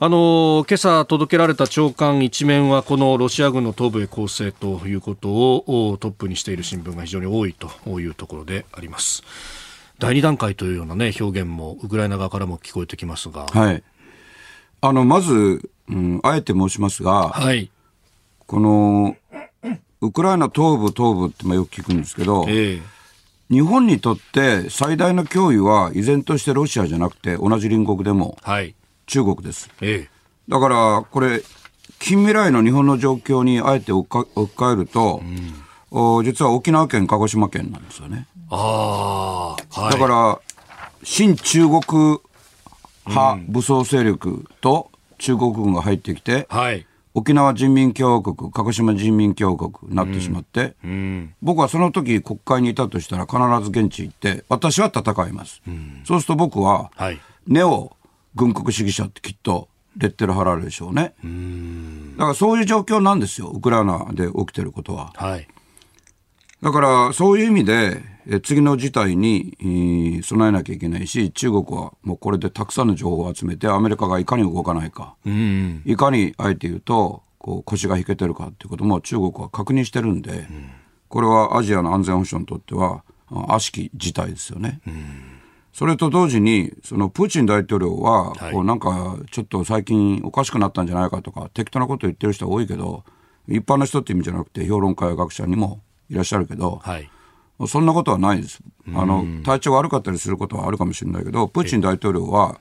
[0.01, 9.23] あの今朝届けられた長官一面はこのロシア軍の東部へ攻勢ということをトップにしている新聞が非常に多いというところであります。
[9.97, 13.83] 第2段階というような、ね、表現もウクライナ側からも聞こえてきますが、はい、
[14.79, 17.69] あのまず、うん、あえて申しますが、はい、
[18.47, 19.17] この
[19.99, 22.81] ウクライナ東部、東部ってよく聞くんですけど、えー、
[23.49, 28.38] 日本にとって最大の脅威は依然としてロシアじゃなくて同じ隣国でも
[29.10, 29.69] 中国です。
[29.82, 31.41] えー、だからこれ
[31.98, 35.22] 近未来の日本の状況にあえて置き換えると、
[35.91, 38.28] うん、実は沖縄県、鹿児島県なんですよね。
[38.52, 40.39] あはい、だから
[41.04, 42.19] 新中国
[43.06, 55.62] 派武装勢力と中国軍が入ってきて、はい、沖縄人民共和国、鹿児島人民共和国になってしまって、うんうん、僕はその時国会にいたとしたら必ず現地行って、私は戦います。
[55.67, 57.95] うん、そうすると僕は、はい、ネオ
[58.39, 61.13] 軍国主義者ってきっとレッテル貼られるでしょうね。
[62.17, 65.12] だからそういう状況なんですよ、ウクライナで起きてることは。
[65.15, 65.47] はい、
[66.62, 68.02] だからそういう意味で、
[68.43, 80.69] 次の事態に備えなきゃいけないし、中国はもうこれでたくさんの情報を集めて、アメリカがいかに動かないか、うん、いかにあえて言うと、こう腰が引けてるかっていうことも中国は確認してるんで、うん、
[81.08, 84.82] これはアジアの安全保障にとっては、悪しき事態ですよね。
[84.88, 85.38] うん、
[85.73, 93.03] それと同時に、そのプーチン大統領は、こうなんかちょっと最近おかしくなったんじゃないかとか、適当なこと言ってる人は多いけど、
[93.47, 97.10] 一般の人って意味じゃなくて、評論家や学者にもいらっしゃるけど、はい
[97.67, 98.62] そんなことはないです。
[98.93, 102.58] あの、体調悪かったりすることはあるかもしれないけど、プーチン大統領は、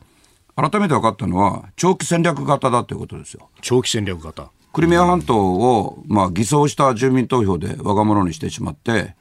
[0.56, 3.48] 改めて分かったのは、長期戦略型だということですよ。
[3.60, 4.50] 長期戦略型。
[4.72, 9.14] クリミア半島を、まあ、偽装した住民投票で我が物にしてしまって、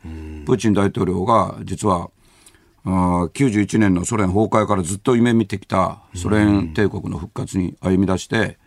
[0.45, 2.09] プーチン大統領が実は、
[2.89, 8.57] あ91年のソ連崩壊からずっと夢見てきたソ連帝国の復活に歩み出して、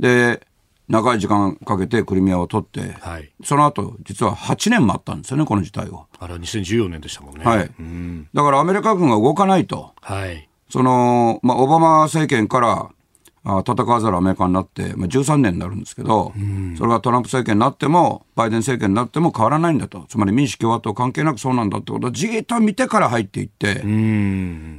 [0.00, 0.44] で、
[0.88, 6.06] 長い時間かけてクリミアを取って、はい、その後実は8年待ったんですよね、この事態を。
[6.18, 7.44] あれは2014年でしたもんね。
[7.44, 7.70] はい。
[8.34, 12.90] だからアメリカ軍が動かないと、はい、その、まあ、オバマ政権からあ
[13.44, 16.32] 戦わざるアメリカになって、まあ、13年になるんですけど、
[16.78, 20.04] それがトランプ政権になっても、バイデン政権になっても変わらないんだと。
[20.08, 22.06] つまり民主共和党関係なくそうなんだってこと。
[22.06, 23.82] をじっと見てから入っていって、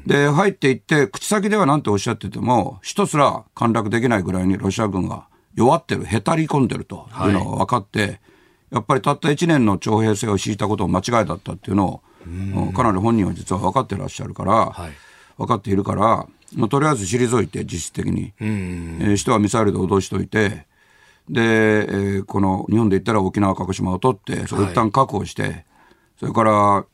[0.08, 8.20] で、入っていって、口先ではなんておっしゃってても、一つら陥落できないぐらいにロシア軍が弱ってる、へたり込んでるというのが分かって、はい、
[8.72, 12.02] やっぱりたった1年の徴兵制を敷いたことを間違いだったっていうの
[12.56, 14.92] を、かなり本人は実は分かってらっしゃるから、はい、
[15.38, 20.68] 分かっているから、まあ、とりあえず退いて、実質的に、えー、人はミサイルで脅しといて、
[21.30, 25.66] で、えー、この日本で言ったら沖縄、鹿児島を取って、それを一旦確保して、はい、
[26.20, 26.86] それから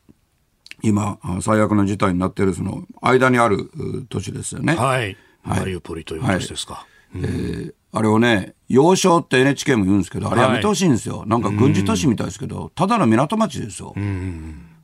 [0.82, 3.70] 今、最悪の事態になっているその間にある
[4.08, 4.74] 都市ですよね。
[4.74, 5.16] はい。
[5.42, 6.74] マリウポリという都市ですか。
[6.74, 13.94] はい、えーあれをね、要衝って NHK も言うんですけど、あれやめてほしいんですよ、はい、なんか軍事都市みたいですけど、ただの港町ですよ。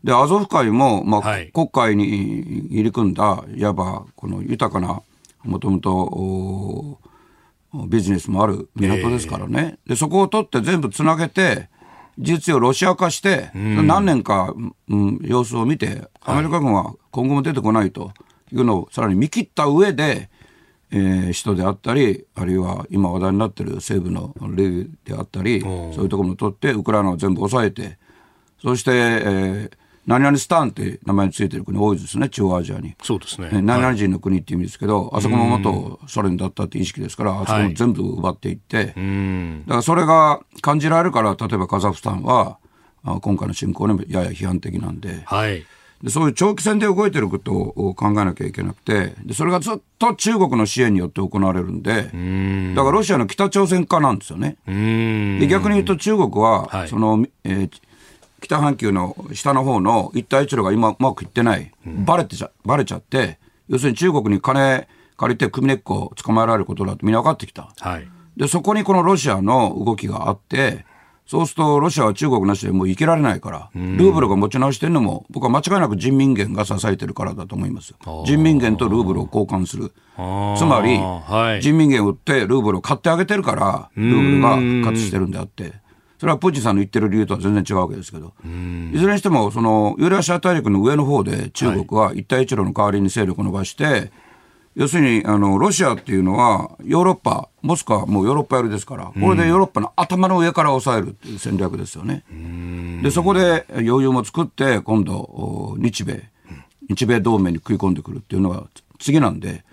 [0.07, 2.07] で、アゾフ海も、まあ、はい、黒海に
[2.71, 5.03] 入り組んだ、いわばこの豊かな、
[5.43, 7.01] もともと
[7.89, 11.69] ビジネスもある港ですからね、えー、でそこを取って全部つなげて、
[12.19, 14.55] 事実上ロシア化して、何年か、
[14.89, 18.13] うん、様子を見て、アメリカ軍は今後も出てこないと
[18.53, 20.31] いうのをさらに見切った上で、
[20.93, 25.73] えー、人であったりあるいは今話題になっている西部の例であったりそう
[26.05, 27.99] いうところも取ってウクライナを全部抑えて
[28.63, 29.71] そして、えー、
[30.07, 32.95] 何々スタンって名前についてる国多いですね、中央アジアに。
[33.03, 33.49] そうですね。
[33.53, 42.59] 何々人の国って意味ですけど、はい、あそこも元ソ連だったって意識ですから、あそこも全部奪っていって、はい、だからそれが感じられるから、例えばカザフスタンは、
[43.21, 45.65] 今回の侵攻にやや批判的なんで、はい、
[46.03, 51.95] でそういう長期戦で動いてることを考えなきゃいけなくてでそれがずっと中国の支援によって行われるんで
[52.75, 54.57] だからロシアの北朝鮮化なんですよね。
[54.67, 57.71] で逆に言うと中国は、はい、そのえー、
[58.47, 67.73] 北半球の下の方の一帯一路が今うまくいってない、バレてちゃバレちゃって要するに中国に金借りて組根っこを捕まえられることだとみんな分かってきた。
[67.81, 70.85] はい、でそこにこのロシアの動きがあって
[71.27, 77.95] そうするとロシアは中国なしでもう生きられないから、ルーブルが持ち直してるのも、僕は間違いなく人民元が支えてるからだと思います。
[78.25, 79.93] 人民元とルーブルを交換する。
[80.57, 85.73] つまり、はい、人民元を売ってルーブルを買ってあげてるから、ルーブルが復活してるんであって。
[86.19, 94.11] それはプーチンさんの言ってる理由とは全然違うわけですけど、いずれにしても、そのユーラシア大陸の上の方で中国は一帯一路の代わりに勢力を伸ばして、
[94.75, 102.25] 要するにあのロシアっていうのはヨーロッパモスクワはもうヨーロッパ寄りですから、これでヨーロッパの頭の上から抑えるっていう戦略ですよね。
[103.03, 106.31] でそこで余裕も作って今度日米
[106.89, 108.65] 日米同盟に食い込んでくるっていうのが
[108.99, 109.65] 次なんで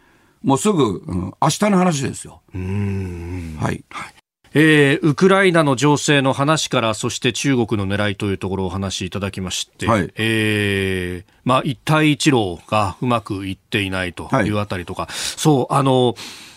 [0.41, 2.41] もうすぐ、うん、明日の話ですよ。
[2.53, 4.12] はい、はい
[4.55, 16.15] えー、ウクライナの情勢の話から、そして中国の狙いというところをお話しいただきまして、はい、えー、まあ、一帯一路がうまくいっていないというあたりとか、はい、そう、あの、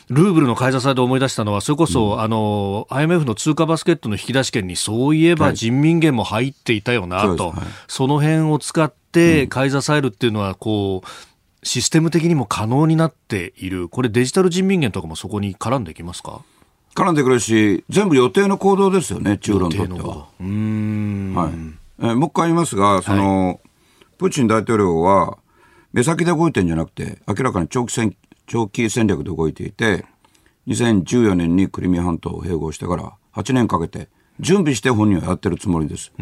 [0.09, 11.09] ルーブルの買い支えで思い出したのは、それこそ、うん、あの、IMF の通貨バスケットの引き出し権に、そういえば人民元も入っていたよな、と、はい、その辺を使って買い支えるっていうのは、こう、
[11.67, 13.89] システム的にも可能になっている。
[13.89, 16.43] これデジタル人民元とかもそこに絡んできますか？
[16.97, 20.29] 絡んでくるし、全部予定の行動ですよね、中ロにとっては。
[20.41, 21.35] うん。
[21.35, 21.53] はい。
[22.01, 23.59] えー、もう一回言いますが、その、はい、
[24.19, 25.37] プーチン大統領は、
[25.93, 30.07] 目先で動いてるんじゃなくて、明らかに長期戦長期戦略で動いていて、
[30.69, 34.09] 2014年にクリミア半島を併合してから8年かけて、
[34.41, 36.13] 準備して本人はやってるつもりです。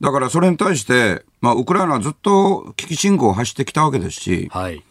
[0.00, 4.82] だからそれに対して、まあ、ウクライナはずっと危機信号を発してきたわけですし、はい、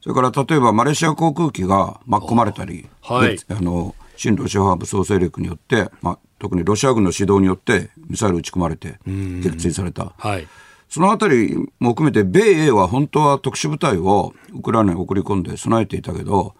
[0.00, 10.12] それから例えばマレーシア航空機が巻き込まれたり、はい、あの親ロシア派武装勢力によって、まあ、特にロシア軍の指導によってミサイル撃ち込まれて撃墜された。
[10.16, 10.46] はい、
[10.88, 16.54] そのあたりも含めて、米英は本当は特殊部隊をウクライナに送り込んで備えていたけど、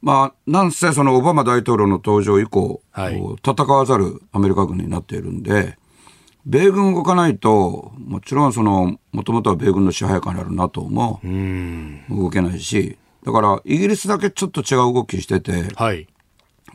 [0.00, 5.78] まあ、なんせそのオバマ大統領の登場以降、はい、戦わざるアメリカ軍になっているんで、
[6.44, 11.20] 米軍動かないと、もちろんその、もともとは米軍の支配下にある NATO も
[12.10, 16.08] 動けないし、だからイギリスだけちょっと違う動きしてて、はい、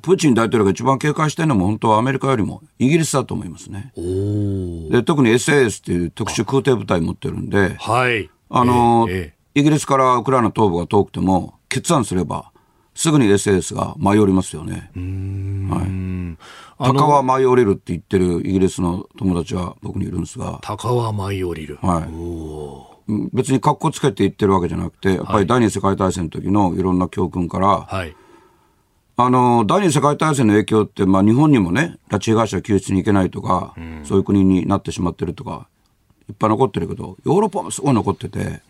[0.02, 3.92] プーチン大統領が一番警戒してるのも本当はアメリカよりもイギリスだと思いますね。
[3.96, 12.52] で特に SAS っていう特殊空挺部隊持ってるんで、はい、あの、えーえー、イギリスからウクライナ東部が遠くても決断すれば
[12.98, 14.90] すぐに SAS が舞い降りますよね。
[14.96, 20.60] はい、鷹は舞い降りるって言ってるイギリスの友達は僕にいるんですが。
[20.64, 21.78] 鷹は舞い降りる。
[21.84, 23.28] はい。
[23.34, 28.16] 別に格好つけて言ってるわけじゃなくて、やっぱり第二次世界大戦の時のいろんな教訓から、はい
[29.20, 35.68] あの、第二次世界大戦の影響って、まあ日本にもね、拉致被害者救出に行けないとか、うん、そういう国になってしまってるとか、
[36.30, 38.62] いっぱい残ってるけど、ヨーロッパもすごい残ってて、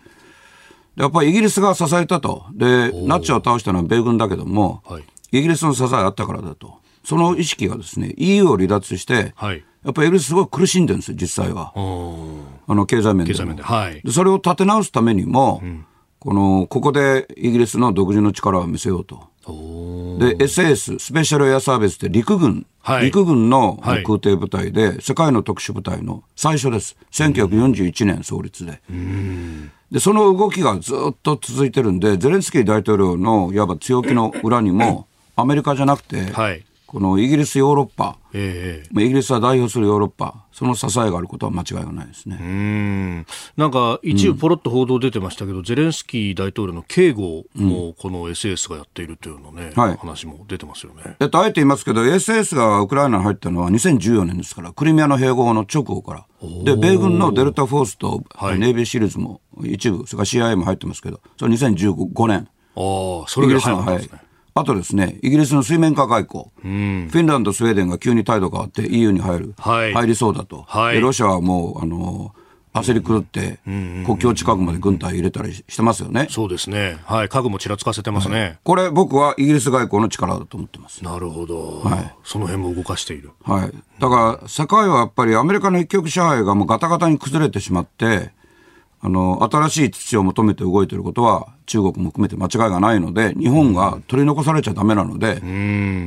[0.96, 2.46] やっぱりイギリスが支えたと。
[2.54, 6.80] で、ナチを倒したのは米軍だけども、はい、イギリスの支えあったからだと。
[7.04, 11.74] その意識がですね、EU を離脱して、はい、やっぱりイギリスすごい苦しんでるんですよ、実際は。
[11.76, 13.64] あの、経済面で経済面で。
[13.64, 14.02] はい。
[14.02, 15.86] で、それを立て直すためにも、うん、
[16.20, 19.24] この、ここでイギリスの独自の力を見せようと。
[19.48, 26.98] で SAS スペシャルエアサービスって陸軍、はい、陸軍の空挺部隊で、世界の特殊部隊の最初です。
[27.12, 28.82] 1941年創立で。
[29.92, 35.08] でその動きがずっと続いてるんでゼレンスキー大統領のいわば強気の裏にも
[35.38, 36.66] アメリカじゃなくて、はい、
[36.98, 42.40] このイギリス、ヨーロッパ、えー、イギリスは代表するヨーロッパ、その支えがあることは間違いがないですね。
[42.42, 43.26] うん。
[43.56, 51.16] なんか、一部ポロっと報道出てましたけど、うん、ゼレンスキー大統領の警護もこの SS がやっているというのね、うん、話も出てますよね。
[51.20, 56.26] えっと、あえて言いますけど、SS がウクライナに入ったのは2014年ですから、クリミアの併合の直後から。
[56.64, 62.48] で、米軍のデルタフォースと、はい、ネイビーシリーズも一部、それから CIA も入ってますけど、それ2015年。
[62.76, 64.22] ああ、それぐらい早かったですね。
[64.60, 72.34] あとですね、イギリスの水面下外交、うん、フィンランド、スウェーデンが急に態度変わって EU に入る、はい、入りそうだと、はい、でロシアはもう、あの
[72.74, 76.28] 焦り狂って、国境近くまで軍隊入れたりしてますよね。
[76.30, 76.98] そうですね。
[77.06, 77.30] はい。
[77.30, 81.04] 家具もちらつかせてますね、はい、これ、僕はイギリス外交の力だと思ってます。
[81.04, 81.82] なるほど。
[81.82, 82.16] はい。
[82.24, 83.32] その辺も動かしている。
[83.44, 83.72] はい。
[84.00, 88.32] だから、世界はやっぱりアメリカの一極支配がもうガタガタに崩れてしまって、
[89.00, 95.40] あの、新しい土を求めて動いていることは、中国も含めて間違いがないので、日本が取り残されちゃだめなので、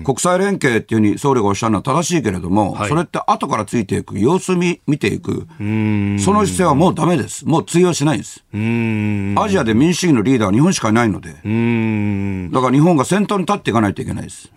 [0.05, 7.47] 国際連携っていうふうに総理がおっしゃるのは正しいけれども、はい、それって後からついていく、様子見見ていく、その姿勢はもうだめです。
[7.47, 8.43] もう通用しないんです。
[8.53, 14.51] アジアで民主主義のリーダーは日本しかいないので、だから日本が先頭に立っていかないといけないです。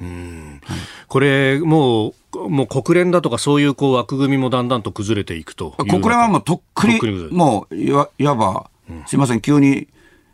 [1.10, 7.00] これ、もう、もう国連だとかそういうこう枠組みもだんだんと崩れていくと国連はもうとっくに、
[7.32, 8.70] もういわいわば、
[9.06, 9.88] すみません、急に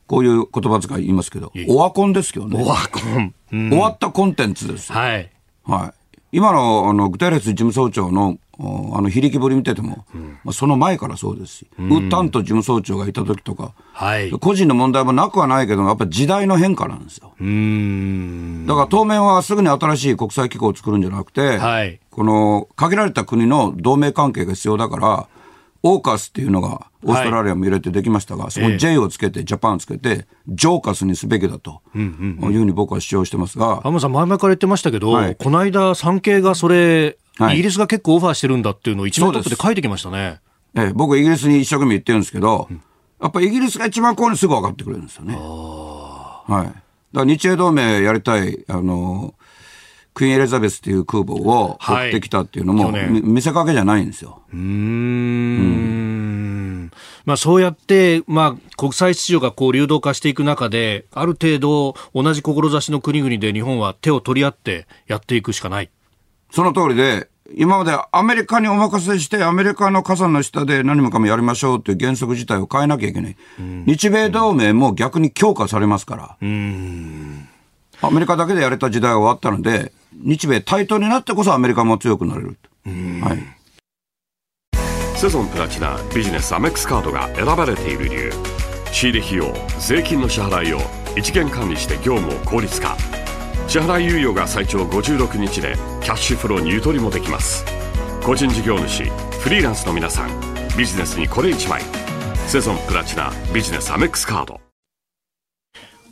[0.10, 2.60] こういう言葉遣い言いますけど、オワコンですけどね。
[2.60, 3.36] オワコン。
[3.52, 4.92] 終わったコンテンツです。
[4.92, 5.30] はい。
[5.64, 6.16] はい。
[6.32, 17.30] 今のあのグテーレス事務総長のあの非力ぶり見てても、うん、まあ、その前からそうですし、うん、ウッタンと事務総長がいた時とか、はい、個人の問題もなくはないけど、やっぱり時代の変化なんですよ。
[17.30, 25.28] だから当面はすぐに新しい国際機構を作るんじゃなくて、はい、この限られた国の同盟関係が必要だから、
[25.84, 33.82] オーカスっていうのがオーストラリアも入れてできましたが、はい、そこ J をつけて、ジャパンをつけて、ジョーカスにすべきだというふうに僕は主張してますが。
[33.82, 37.18] 浜さん、前々から言ってましたけど、はい、この間、産経がそれ、
[37.52, 40.42] イギリスが結構オファーしてるんだっていうのを一面トップで書いてきましたね。
[40.76, 42.82] ええ、僕、イギリスに一生懸命言ってるんですけど、うん、
[43.22, 45.36] やっぱりイギリスが一番こういうのすぐ分かってくれるんですよね。
[45.36, 46.66] はい。
[46.66, 46.80] だか
[47.14, 49.34] ら日英同盟やりたい、あの、
[50.20, 54.42] クイーンエリザベスっていう空母を追ってきたっていうのも、はい、見せかけじゃないんですよ。
[54.52, 54.64] うんう
[56.84, 56.92] ん
[57.24, 65.90] まあ、そうやって、まあ、国際秩序がこう流動化していく中で、ある程度、同じ志の国々で日本は手を取り合ってやっていくしかない。
[66.52, 73.38] その通りで、今までアメリカにお任せして、アメリカの傘の下で何もかもやりましょうという原則自体を変えなきゃいけない。
[73.58, 76.38] 日米同盟も逆に強化されますから。
[78.02, 82.58] アメリカだけでやれた時代が終わったので、日米対等になってこそアメリカも強くなれる。
[82.86, 83.40] はい。
[85.18, 88.32] セゾンプラチナビジネスアメックスカードが選ばれている理由。
[88.92, 90.80] 仕入れ費用、税金の支払いを
[91.18, 92.98] 一元管理して業務を効率化。
[93.70, 97.64] 支払い猶予が最長56日でキャッシュフローにゆとりもできます
[98.24, 100.30] 個人事業主フリーランスの皆さん
[100.76, 101.84] ビジネスにこれ1枚
[102.48, 104.60] セゾンプラチナビジネスアメックスカード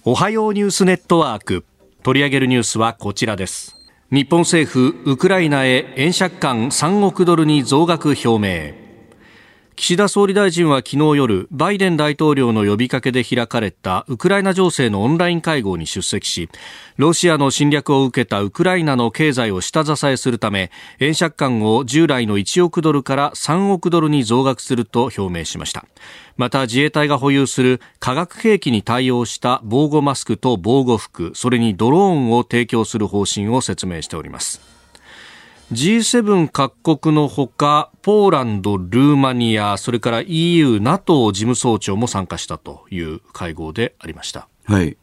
[0.06, 1.66] おはようニュースネットワーク
[2.04, 3.76] 取り上げるニュースはこちらです。
[4.12, 8.87] 日本政府ウクライナへ円借款3億ドルに増額表明。
[9.80, 16.50] 岸田総理大臣は昨日夜バイデン大統領の呼びかけで開かれたウクライナ情勢のオンライン会合に出席し
[16.98, 25.86] ロシアの侵略を受けたウクライナの経済を下支えするため円借款を従来の1億ドルから3億ドルに増額すると表明しました。
[26.38, 34.77] また自衛隊が保有する化学兵器に対応した防護マスクと防護服それにドローンを提供する方針を説明しております。
[35.72, 44.48] G7 各国のほか、ポーランド、ルーマニア、それから EU、NATO 事務総長も参加したという会合でありました。
[44.64, 44.96] はい。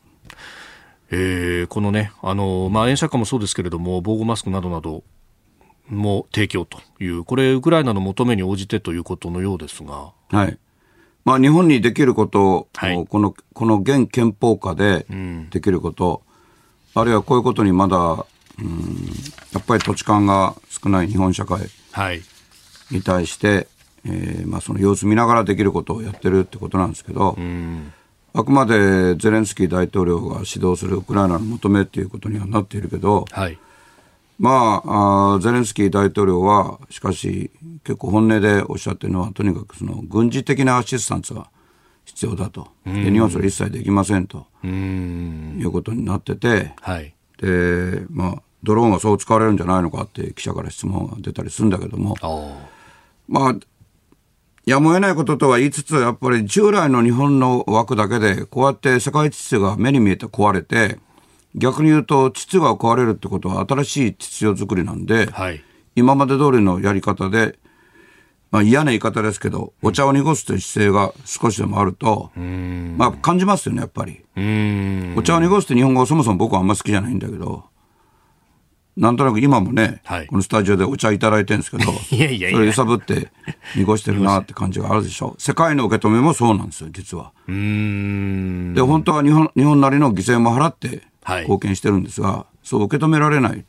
[1.11, 5.05] えー、このね、あの、まあ、円借款もそうですけれども、防護マスクなどなど
[5.91, 10.13] も提供という、これ、ウクライナの求めに応じてということのようですが。
[10.31, 10.59] はい。
[11.27, 15.07] まあ、日本にできること、はい、この、この現憲法下で
[15.51, 16.23] できること、
[16.95, 18.25] うん、あるいはこういうことにまだ
[18.59, 19.09] うん。
[19.53, 21.69] やっぱり土地勘が少ない日本社会。
[22.91, 23.67] に対して、はい、
[24.07, 27.37] えー、まあ、その様子見ながらできることをやってるってことなんですけど、
[28.35, 33.59] あくまでゼレンスキー大統領が指導するウクライナの求めっていうことにはなっているけど、はい、
[34.39, 37.53] まああゼレンスキー大統領はしかし
[37.85, 41.49] 結構本音でおっしゃってるのはとにかくその軍事的なアシスタンスが
[42.05, 52.17] 必要だと、で日本それ一切できませんということになってて、はい、で、まあ、ドローンはそう使われるんじゃないのかって記者から質問が出たりするんだけども、
[53.29, 53.55] まあ、
[54.67, 60.99] やむを得ないこととは言いつつ、やっぱり従来の日本の枠だけで、こうやって世界秩序が目に見えて壊れて、
[61.55, 65.63] 逆に言うと、秩序が壊れるってことは新しい秩序作りなんで、はい、
[65.95, 67.59] 今まで通りのやり方で、
[68.55, 74.25] まあ、嫌な言い方ですけど、お茶を濁すという姿勢が少しでもあると、まあ、感じますよね、やっぱり。
[75.17, 77.65] お茶を濁すって日本語そもそも僕はあんま好きじゃないんだけど、
[78.97, 83.33] なんとなく今もね、はい、このスタジオでお茶いただいてるんですけど、 いやいやいやそれ揺さぶって
[83.75, 85.35] 濁してるなって感じがあるでしょ。
[85.37, 87.33] 世界の受け止めもそうなんですよ、実は。
[87.49, 87.53] で、
[88.83, 91.03] 本当は日本日本なりの犠牲も払って
[91.41, 93.65] 貢献してるんですが、はい、そう受け止められない。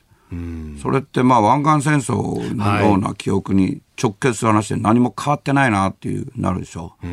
[0.82, 7.08] それってまあ湾岸戦争のような記憶に直結する話で何も変わってないなっていうなるでしょう。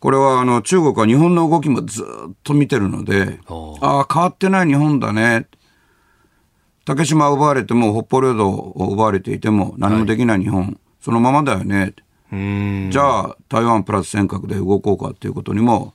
[0.00, 5.46] これはあの中国は日本の動きもずっと見てるので、ああ、変わってない日本だね。
[6.84, 11.94] 竹島を奪われても北方領土を奪われていても何もできない日本、はい、そのままだよね。
[12.30, 15.93] じゃあ台湾プラス尖閣で動こうかっていうことにも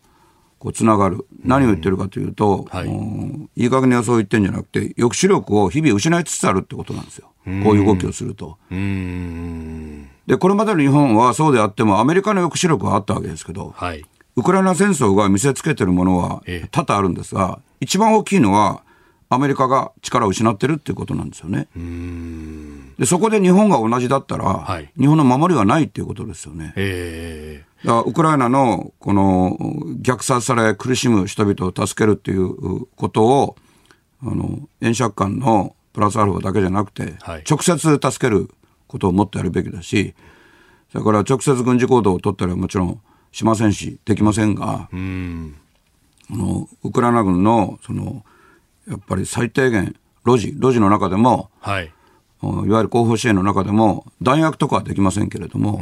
[0.60, 1.26] こうつながる。
[1.44, 7.32] 何を言ってるかというと、はい、いい加減にはそう言ってんじゃなくて、抑止力を日々失いつつあるってことなんですよ。
[7.46, 8.58] こういう動きをすると。
[8.70, 14.04] で、これまでの日本はそうであっても、アメリカの抑止力はあったわけですけど、はい、
[14.36, 18.84] ウクライナ戦争が見せつけてるものは多々あるんですが、一番大きいのは、
[19.32, 21.68] アメリカが力を失ってるっていうことなんですよね。
[22.98, 26.66] でそこで日本が同じだったら、はい、日本の守りはないっていうことですよね。
[26.66, 29.58] だからウクライナのこの
[30.02, 33.56] 虐殺され苦しむ人々を助けるっていうことを
[34.22, 38.50] あの円借款のプラスアルファだけじゃなくて、はい、直接助ける
[38.88, 40.14] ことをもっとやるべきだし、
[40.92, 43.02] それから直接軍事行動を取ったりはもちろん
[43.32, 45.56] しませんし、できませんが、うん。
[46.30, 48.24] のウクライナ軍のその
[48.88, 51.90] やっぱり最低限、路地、路地の中でも、はい、い
[52.46, 55.82] わゆる後方支援の中でも、弾薬とかはできませんけれども、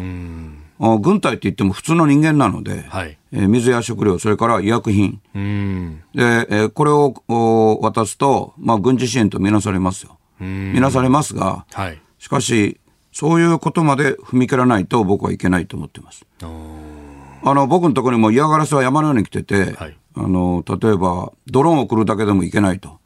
[0.80, 10.17] 軍隊って言っても普通の人間なので、はい、えー、水や食料、それから医薬品、でえー、これを渡すと、まあ、軍事支援とみなされますよ。
[10.39, 12.80] みなされますが、はい、しかし、
[13.11, 16.25] そういうことまで踏み切らないと僕はいけないと思ってます。
[16.39, 22.99] あの僕のところにも嫌がらせは山のように来てて、はい、あの例えばドローンを送るだけでもいけないと。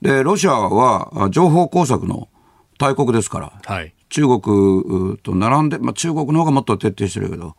[0.00, 2.28] でロシアは情報工作の
[2.78, 7.56] 大国ですから、はい、中国と並んで、まあ、中国の方がもっと徹底してるけど。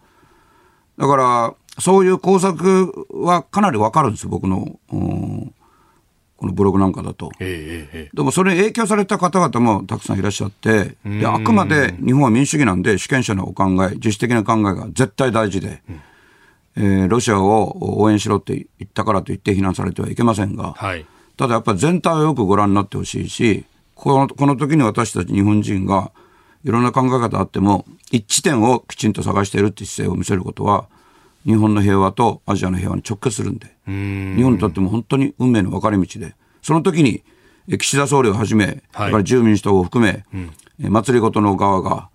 [0.97, 4.77] だからそういう工作はかなり分かるんですよ僕の。
[6.37, 16.01] このブログなんかだと、ええ、でもそれに影響された方々もたくさんいらっしゃってであくまで日本は民主主義なんで主権者のお考え自主的な考えが絶対大事で、うん、
[16.75, 21.05] えー、ロシアを応援しろって言ったからといって非難されてはいけませんが、はい、
[21.37, 23.63] ただやっぱり全体をよくご覧になってほしいし
[23.95, 26.11] このこの時に私たち日本人が
[26.63, 30.87] いろんな考え方あっても一致点をきちんと探しているって姿勢を見せることは
[31.45, 34.35] 日本の平和とアジアの平和に直結するんで、ん。
[34.37, 37.23] 日本にとっても本当に運命の分かれ道で、その時に
[37.79, 42.09] 岸田総理をはじめ、はい、から自由民主党を含め、うん、祭りごとの側が、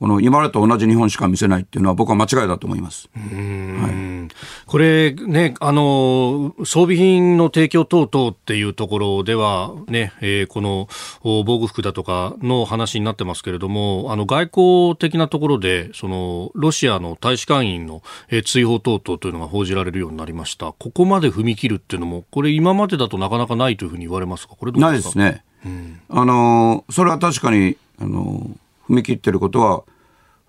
[0.00, 3.08] この今までと同じ日本しか見せないっていうのは僕は間違いだと思います。
[3.14, 4.34] はい、
[4.66, 10.88] これね、あの、装備品の提供等々っていうところではね、えー、この
[11.22, 20.72] 防具服だとかの話になってますけれども、あの外交的なところで、そのロシアの大使館員の、えー、追放等々というのが報じられるようになりました。
[20.72, 24.56] ここまで踏み切るっていうのも、これ今までだとなかなかないというふうに言われますか？
[24.58, 25.44] これないですね。
[25.64, 28.50] うん、あの、それは確かに、あの、
[28.88, 29.82] 踏み切ってることは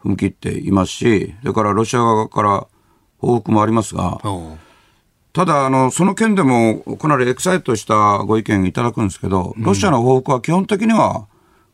[0.03, 2.67] 踏み切っていますし、それからロシア側から
[3.19, 4.19] 報復もありますが、
[5.33, 11.27] ただあの、その件でもかなりエクサイトしたご意見いただくんですけど、ロシアの報復は基本的には、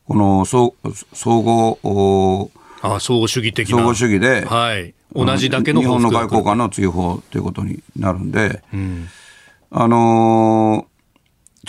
[0.07, 0.75] この総
[1.13, 2.51] 総合
[2.81, 3.77] あ総合主義的な。
[3.77, 9.07] 総合主義で、はい、同じだけの日本の外交官の追放ということになるんで、うん、
[9.69, 10.87] あの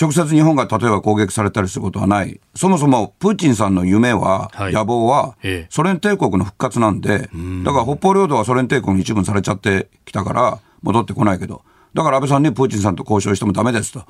[0.00, 2.40] 直接日本が例えば攻撃されたりすることはない。
[2.54, 5.36] そもそもプーチンさんの夢は、はい、野望は、
[5.68, 7.28] ソ連帝国の復活なんで、
[7.64, 11.62] だから北方領土はソ連帝国に一部されちゃってきたから、戻ってこないけど、
[11.94, 14.04] だから安倍さんにプーチンさんと交渉してもダメですと。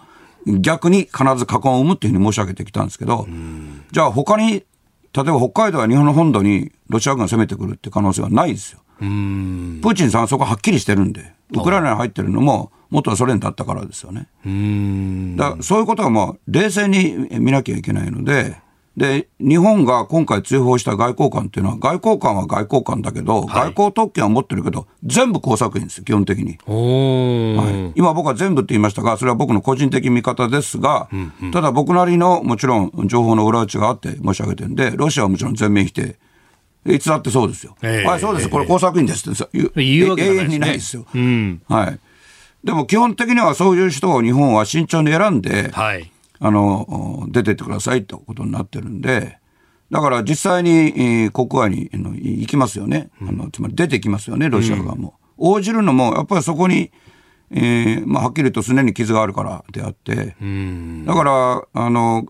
[0.47, 3.27] 逆に必ず禍根を生むっていうふうに申し上げてきたんですけど、
[3.91, 4.65] じゃあ他に、例え
[5.25, 8.81] ば北海道や日本の本土にロシア軍が攻めてくるって可能性はないですよ。
[8.99, 14.29] プーチンさんはそこはっきりしてるんで、ウクライナに入ってるのも、元ソ連だったからですよね。
[15.37, 18.57] だそういうことはまあ冷静に見なきゃいけないので、
[18.97, 26.59] で、日本が今回追放した外交官っていうのは、外交官は外交官だけど、はい、外交特権は持ってるけど、全部工作員ですよ、基本的に。
[26.67, 36.19] はい、今僕は全部って言いましたが、それは僕の個人的見方ですが、うんうん、ただ僕なりのもちろん情報の裏打ちがあって申し上げてるんで、ロシアはもちろん全面否定。
[36.87, 37.77] いつだってそうですよ。
[37.83, 38.49] えー、はい、そうです。
[38.49, 41.07] これ工作員ですって言う、言うわけ永遠にないですよ。
[41.15, 41.99] うん、はい。
[42.65, 49.39] でも基本的にはそういう人を日本は慎重に選んで、はい、あの出てってくださいってことになってるんで、
[49.91, 55.15] だから実際に国外に行きますよね、うん、あのつまり出てきますよね、ロシア側も。
[55.39, 56.93] うん、応じるのも、やっぱりそこに、
[57.51, 62.27] えーまあ、はっきりと常に傷があるからであって、うん、だからあの、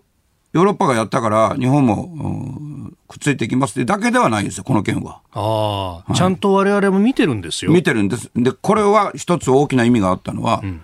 [0.53, 5.21] ヨーロッパがやったから、日本もくっついていきますってだけではないですよ、この件は。
[5.31, 7.71] ああ、はい、ちゃんとわれわれも見てるんですよ。
[7.71, 8.31] 見てるんです。
[8.35, 10.81] で、これは一つ大きな意味があったのは、うん、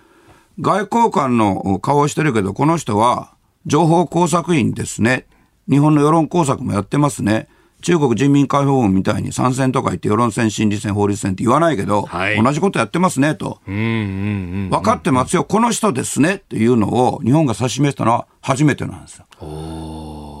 [0.60, 3.32] 外交官の顔をしてるけど、この人は
[3.66, 5.26] 情報工作員ですね。
[5.68, 7.48] 日本の世論工作もやってますね。
[7.80, 19.26] 中国人民解放軍みたいに参戦とか言って世論戦、心理戦、法律戦って言わないけど、はい、同じことやってますねと、分かってますよ、この人ですねっていうのを日本が指し示したのは初めてなんですよ。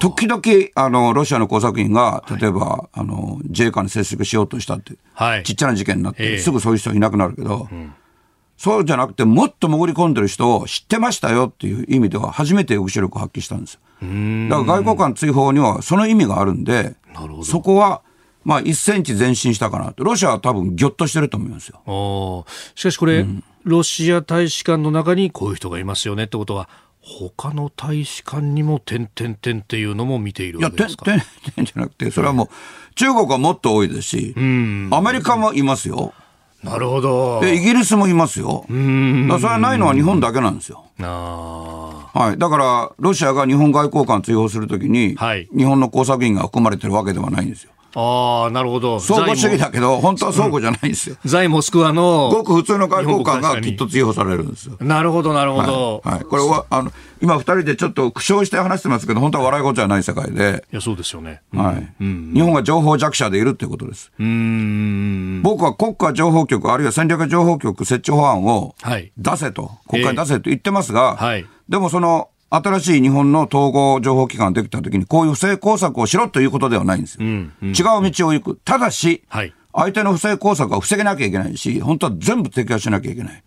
[0.00, 0.42] 時々
[0.74, 7.92] あのロシアの工作員が例えば、はい、あの自衛官に接触しようとしたって、はい、ちっちゃな事件になって、すぐそういう人いなくなるけど、うん、
[8.56, 13.80] そうじゃなくてもっと潜り込んでる人を知ってましたよっていう意味では初めて抑止力を発揮したんですよ。
[14.00, 16.94] だから外交官追放にはその意味があるんで、
[17.44, 18.02] そこは、
[18.44, 22.46] まあ、1センチ前進したかなと、ロシアは多分ぎょっとしてると思いますよ。
[22.74, 26.68] しかしこれ、うん、ロシア大使館の中にこういう人がいますよねってことは、
[27.02, 31.14] 他の大使館にも点々点っていうのも見ているわけですか？
[31.14, 32.48] いや、点々じゃなくて、それはもう、
[32.94, 34.40] 中国はもっと多いですし、ア
[35.00, 36.12] メリカもいますよ。
[36.62, 37.40] なるほど。
[37.40, 38.66] で、イギリスもいますよ。
[38.68, 39.28] うん。
[39.28, 40.84] だそれはないのは日本だけなんですよ。
[41.00, 42.38] あはい。
[42.38, 47.72] だから、ロシアが日本外交官追放するときに、はい、日本の工作員が含まれてるわけではないんですよ。
[47.94, 49.00] ああ、なるほど。
[49.00, 51.16] 相互主義だけど、本当は相互じゃないんですよ。
[51.24, 52.30] 在モスクワの。
[52.30, 54.76] ごく普通の外交官がきっと追放されるんですよ。
[54.80, 56.02] なるほど、なるほど。
[56.04, 56.14] はい。
[56.16, 60.64] はい、これは、あの、今二人でちょっと苦笑して話してますけど、本当は笑い事じゃない世界で。
[60.72, 61.42] いや、そうですよね。
[61.52, 61.92] はい。
[62.00, 64.12] うん、日本が情報弱者でいるっていうことです。
[64.18, 65.42] うん。
[65.42, 68.74] 僕は国家情報局、あるいは戦略情報局設置法案を
[69.18, 71.46] 出せと、はい、国会に出せと言ってますが、えー、はい。
[71.68, 77.20] でもその、新しい日本の統合情報機関ができたときに、こういう不正工作をしろということではないんですよ。
[77.24, 77.74] うんうん、違う
[78.10, 78.60] 道を行く。
[78.64, 83.34] ただし、はい、相手の不正工作は防げなきゃいけないし、本当は全部摘発しなきゃいけない。
[83.34, 83.44] だか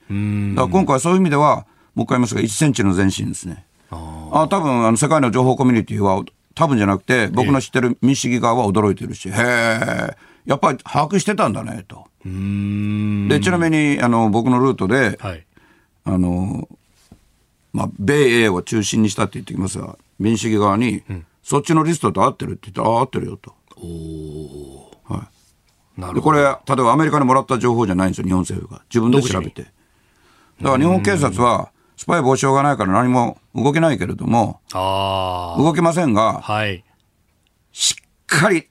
[0.61, 3.65] ら今回そういう意味では、もう一回言いますが、1センチの前進ですね。
[3.91, 6.23] あ多分あの世界の情報コミュニティは、
[6.55, 12.07] 多分じゃなくて、僕の知ってる民主主義側は驚いてるし、へえ、やっぱり把握してたんだねと。
[12.25, 15.45] でちなみにあの僕のルートで、はい、
[16.05, 16.69] あの
[17.73, 23.55] まあ、米英を中心にしたって言ってきますが、民主主義側に、うん、そっちのリストと合ってるって言ったら、ああ、合ってるよと。
[25.05, 25.27] は
[25.97, 28.83] い、なるほどでこれ、例えばアメリカにもらった情報じゃないんですよ、日本政府が。
[28.89, 29.63] 自分で調べて。
[29.63, 29.69] だ
[30.69, 36.83] から日本警察は、スパイ防止法がないから何も動けないけれども、動けませんが、はい、
[37.71, 38.67] しっかり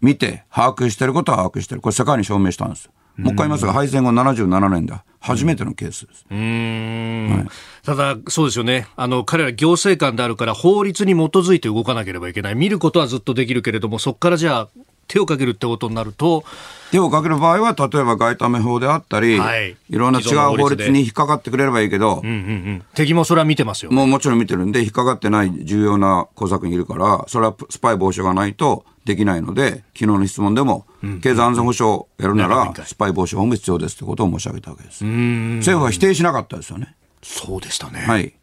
[0.00, 1.80] 見て、把握してることは把握してる。
[1.80, 2.90] これ世界に証明したんです。
[3.16, 5.04] もう一回言いますが、敗戦後77年だ。
[5.20, 6.26] 初めてのケースです。
[6.30, 7.48] うん、はい、
[7.84, 8.86] ただ、そうですよね。
[8.96, 12.54] あの、彼ら行政官であるから、法律に基づいて動かなければいけない。
[12.54, 14.68] 見ることはずっとできるけれども、そこからじゃあ、
[15.08, 16.44] 手をかけるってことになると。
[16.90, 30.86] 手をかける場合は、例えば外為法であったり、はい、いろんな違う法律に引っかかってくれればいいけど、うんうんうん、敵もそれは見てますよ、ね、もうもちろん見てるんで、引っかかってない重要な工作員いるから、それはスパイ防止がないとできないので、昨日の質問でも、
[31.22, 35.04] 経済安全保障をやるなら、スパイ防止法も必要ですということを申し上げたわけです。
[35.04, 36.94] 政府は否定しなかったですよね。
[37.22, 38.00] そうでしたね。
[38.00, 38.34] はい。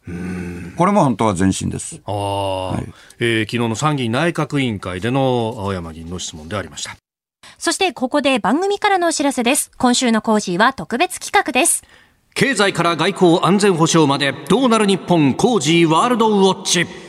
[0.76, 2.00] これも本当は前進です。
[2.04, 2.84] ああ、はい、
[3.18, 6.96] えー、昨日の参議院内閣委員会での青山議員の質問でありました。
[7.58, 9.70] そしてここで番組からのお知らせです。
[9.78, 11.84] 今週のコージーは特別企画です。
[12.34, 17.05] 経済から外交安全保障までどうなる日本コージーワールドウォッチ。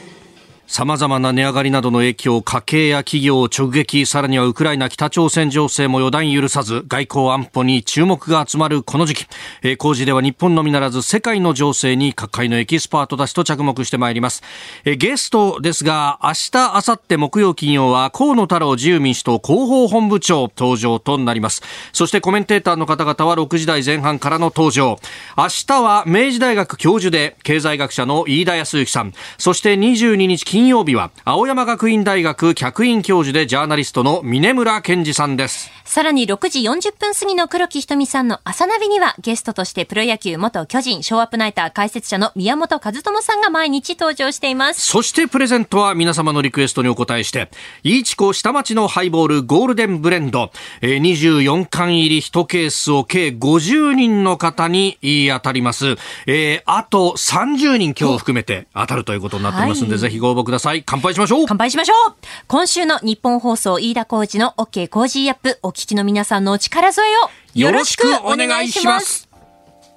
[0.69, 9.27] 様々な値上がりなどの影響、家計や企業を直撃、さらにはウクライナ、北朝鮮情勢も予断許さず、外交安保に注目が集まるこの時期、
[9.63, 14.43] え、工事では日本のみならず世界の情勢に各界のエキスパートたちと着目してまいります。
[14.83, 21.61] え、ゲストですが、明日、明後日木曜金曜は河野太郎自由民主党広報本部長登場となります。
[21.93, 24.99] そしてコメンテーターの方々は6時台前半からの登場。
[25.37, 35.69] 明日は明治大学教授で経済学者の飯田康之さん、そして22日金金曜日は青山学院大学客員教授でジャーナリストの峰村健二さんです。
[35.85, 44.81] さらに6時40分過ぎの黒木ひとみさんの朝ナビにはゲストとしてプロ野球元巨人ショーアップナイター解説者の宮本和智さんが毎日登場しています。
[44.81, 47.51] そしてプレゼントは皆様のリクエストにお答えして
[47.83, 50.51] いちこ下町のハイボールゴールデンブレンド。
[50.81, 54.97] 24缶入り1ケースを計50人の方に
[55.31, 60.83] 当たります、えー、あと30人今日含めて当たるということになっていますので、はい、ぜひご応募ください。
[60.85, 61.45] 乾杯しましょう。
[61.47, 62.15] 乾杯しましょう。
[62.47, 69.27] 今週の日本放送飯田浩二の OK 工事アップ、お聞きの皆さんのお力添えをよろしくお願いします。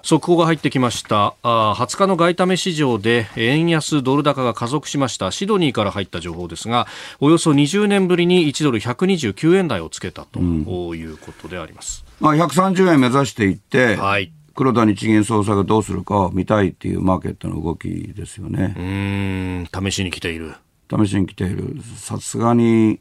[0.03, 1.35] 速報が入ってきました。
[1.43, 5.31] あ20日の外為市場で円安ドル高が加速しました。
[5.31, 6.87] シドニーから入った情報ですが
[7.21, 18.75] およそ20年ぶりに1ドル129円台をつけたということであります、うん、まあ、130円目指していって、はい、黒田日銀総裁がどうするかを見たいっていうマーケットの動きですよね。
[18.77, 20.55] うん試しに来ている。
[20.91, 21.77] 試しに来ている。
[21.97, 23.01] さすがに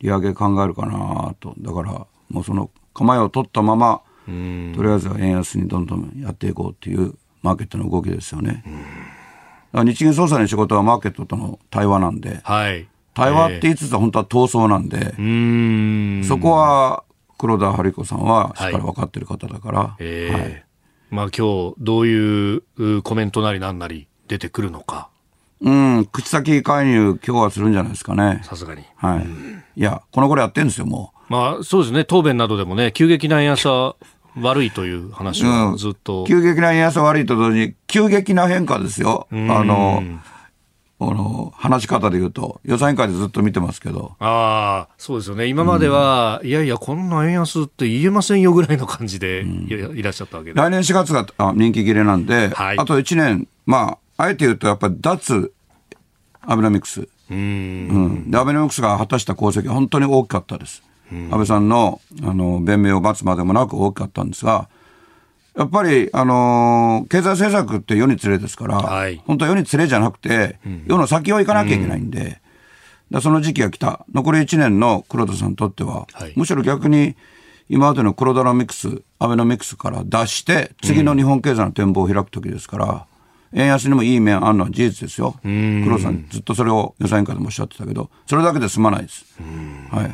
[0.00, 1.54] 利上げ考えるかなと。
[1.58, 8.64] だからもうその構えを取ったままとりあえずは円安にどんどんやっていこうっていうマーケットの動きですよね。
[9.72, 17.04] 日銀総裁の仕事はマーケットとの対話なんで、はい、対話って言いつつは本当は闘争なんで、えー、そこは
[17.38, 19.78] 黒田晴子さんはしっかり分かってる方だから。
[19.78, 20.30] はいえ。
[20.30, 20.65] ーはい、
[21.10, 25.08] まあ今日どういうコメントなりなんなり出てくるのか。
[25.60, 28.40] うん、口先介入、今日はするんじゃないですかね。
[28.44, 28.82] さすがに。
[28.96, 29.26] はい。
[29.80, 31.32] いや、この頃やってるんですよ、もう。
[31.32, 32.04] まあ、そうですね。
[32.04, 33.96] 答弁などでもね、急激な円安は
[34.38, 39.26] 悪いという話はずっと、うん、急激な円安は悪いと同時に、急激な変化ですよ。
[39.30, 39.34] あ
[39.64, 40.02] の、
[40.98, 44.16] あの話し方で言うと、予算委員会でずっと見てますけど。
[44.18, 45.46] ああ、そうですよね。
[45.46, 50.60] 今までは、うん、いやいや、こんな円安って言えませんよぐらいの感じでいらっしゃったわけで。
[50.60, 55.52] 来年4月があ人気切れなんで、はい、あと1年、まあ、あえて言うと、やっぱり脱
[56.40, 57.08] アベノミクス。
[57.28, 57.38] うんう
[58.28, 60.82] ん、でアベノミクスが果たした功績は本当に大きかったです。
[61.10, 64.68] 安倍さんのあの弁明を待つまでもなく大きかったんですが、
[65.56, 72.40] やっぱり、あのー、経済政策って世に連れですから、はい、本当は世に連れじゃなくて、うん、世の先を行かなきゃいけないんで、
[73.10, 77.16] うん、その時期が来た、残り1年の黒田さんにとっては、はい、むしろ逆に、
[77.70, 83.06] 今までの黒田のミクス、アベノミクスから出して、次の日本経済の展望を開く時ですから、
[83.52, 85.36] うん、円安にもいい面あるのは事実ですよ。
[85.42, 89.24] 黒田さんずっとそれを予算委員会でもおっしゃってたけど、それだけで済まないです。
[89.90, 90.04] はい。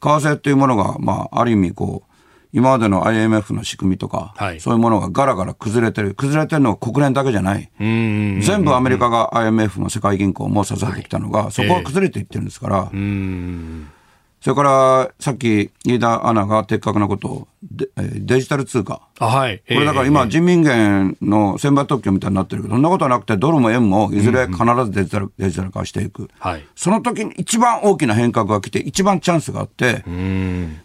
[0.00, 2.15] 為替っていうものが、まあ、ある意味こう、
[2.52, 6.14] 今までの IMF の仕組みとか、はい、そういうものがガラガラ崩れてる。
[6.14, 7.70] 崩れてるのは国連だけじゃない。
[7.78, 13.95] 全部アメリカが IMF の世界銀行も支えてきたのが、はい、そこは崩れていってるんですから、えー
[14.40, 24.20] それからさっき飯田アナが的確なことをデデジタル通貨、はい、これだから今、人民元の千倍特許みたいになってるけど、そんなことはなくて、ドルも円もい。
[24.20, 30.04] ずれ必ずデジタル,、デジタル化していく、はい、その時に一番大きな変革が来て、一番チャンスがあって、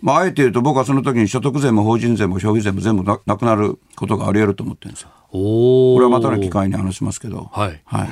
[0.01, 5.09] まあ、あえて言うと、僕はその時に所得税も法人税も消費税も全部ななくなることがあり得ると思ってるんですよ。
[5.29, 7.49] これはまたの機会に話しますけど。
[7.51, 7.81] はい。
[7.85, 8.09] はい。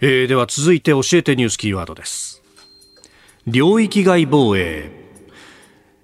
[0.00, 2.39] えー、では続いて教えてニュースキーワードです。
[3.46, 4.90] 領域外防衛。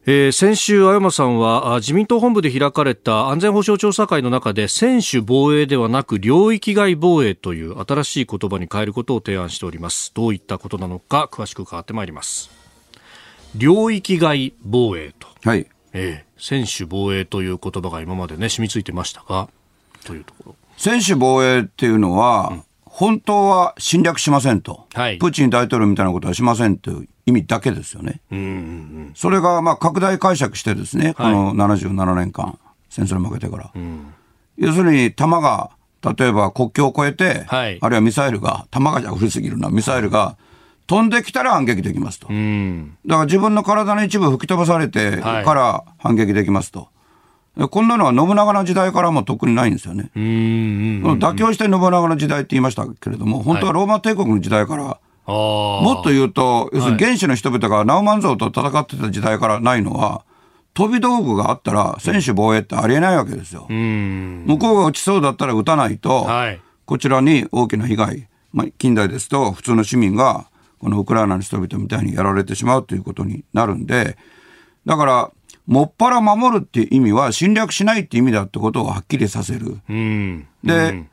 [0.08, 10.12] えー、先週、青山さんは自民党本部で開かれた安全保障調査会の中で専守防衛ではなく領域外防衛という新しい言葉に変えることを提案しております。
[10.14, 12.50] どういったことなのか詳しく伺ってまいります。
[13.56, 15.66] 領域外防衛と、はい。
[15.92, 19.48] えー、専守防衛という言葉が今までね染みついてましたが
[20.04, 20.56] というところ。
[20.76, 22.62] 専守防衛っていうのは、うん、
[22.96, 28.22] 本当は侵略しませんと、はい、プーチン大統領みたいなことはしませんという意味だけですよね。
[28.32, 33.70] うんうんうん、それがまあ拡大解釈してですね、はい、この77年間、戦争に負けてから。
[33.74, 34.14] うん、
[34.56, 35.72] 要するに、弾が、
[36.16, 40.38] 例えば国境を越えて、はい、あるいはミサイルが、弾がじゃ振りすぎるな、ミサイルが
[40.86, 42.28] 飛んできたら反撃できますと。
[42.30, 46.88] うん、だから自分の体の一部吹き飛ばされてから反撃できますと。
[47.70, 50.10] こんなのは信長の時代からも特にないんですよね。
[50.14, 60.22] 妥協して信長の時代って言いましたけれども、本当はローマ帝国の時代からもっと言うと、要するに原始の人々がナウマンゾウと戦ってた時代からないのは、
[60.74, 63.66] 飛び道具があったら、専守防衛ってありえないわけですよ。
[63.70, 70.46] 向こうが落ちそうだったら撃たないと、はい、こちらに大きな被害、まあ、近代ですと、普通の市民が、
[70.78, 74.18] このウクライナの人々みたいにやられてしまうということになるんで、
[74.84, 75.30] だから、
[75.66, 79.78] もっぱら守るっていう意味は侵略しないって意味だってことをはっきりさせる。
[80.62, 81.04] で、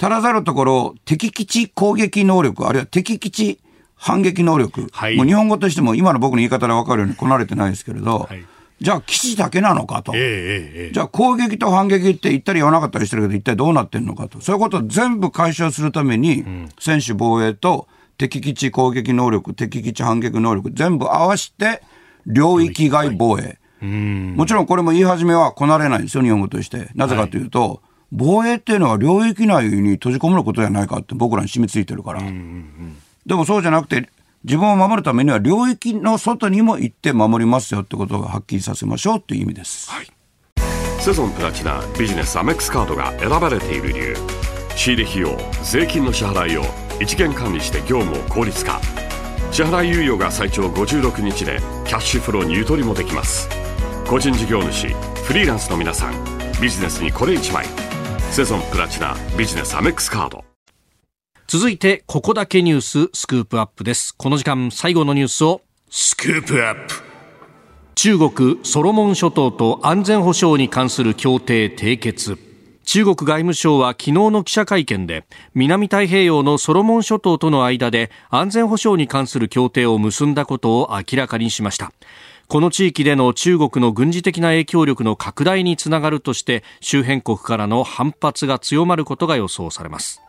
[0.00, 3.60] 足らざるところ、敵基地攻撃能力、あるいは敵基地
[3.94, 8.44] 反撃能力、はい、もう日本語としても今の僕の言い方で分かるようにこなれてないですけれど、はい、
[8.80, 17.86] じゃあ基地だけなのかと、えーえー、じゃあ攻撃と反撃って言ったり言わなかったりしてるけど、一体どうなってるのかと、そういうことを全部解消するために、うん、専守防衛と
[18.18, 21.82] 敵基地攻撃能力、敵基地反撃能力、全部合わせて、
[22.26, 23.58] 領域外防衛。
[24.36, 26.90] もちろんこれも言い始めはこなれないんですよ、日本語として。
[26.94, 27.78] なぜかというと、はい。
[28.12, 34.08] 防衛っていうのは領域内に閉じ込むことじゃないかって僕らに染みついてるから、うんうんうん、でもそうじゃなくて
[34.44, 40.06] 自分を守るためには領域の外にも行って守りますよってことをはっきりさせましょうっていう意味です、はい、
[41.00, 44.16] セゾンプラチナビジネスアメックスカードが選ばれている理由。
[44.76, 46.62] 仕入れ費用税金の支払いを
[47.00, 48.80] 一元管理して業務を効率化。
[49.50, 53.63] 支払い猶予が最長56日でキャッシュフローにゆとりもできます
[54.06, 54.88] 個人事業主
[55.24, 56.14] フリーランスの皆さん
[56.60, 57.66] ビジネスにこれ1枚。
[58.30, 60.44] セゾンプラチナビジネスアメックスカード。
[61.46, 64.14] 続いてここだけニューススクープアップです。
[64.14, 66.94] この時間最後のニュースをスクープアップ。
[67.94, 72.38] 中国ソロモン諸島と安全保障に関する協定締結。
[72.84, 75.24] 中国外務省は昨日の記者会見で
[75.54, 81.92] 南太平洋のソロモン諸島との間で安全保障に関する協定を結んだことを明らかにしました
[82.48, 90.20] この地域での中国の軍事的な影響力の拡大につながるとして周辺国からの反発が強まることが予想されます。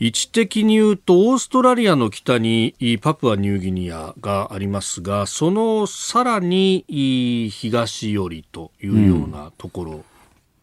[0.00, 6.84] 位置的に言うとオーストラリアの北にパプアニューギニアがありますがそのさらに
[7.52, 10.04] 東寄りというようなところ、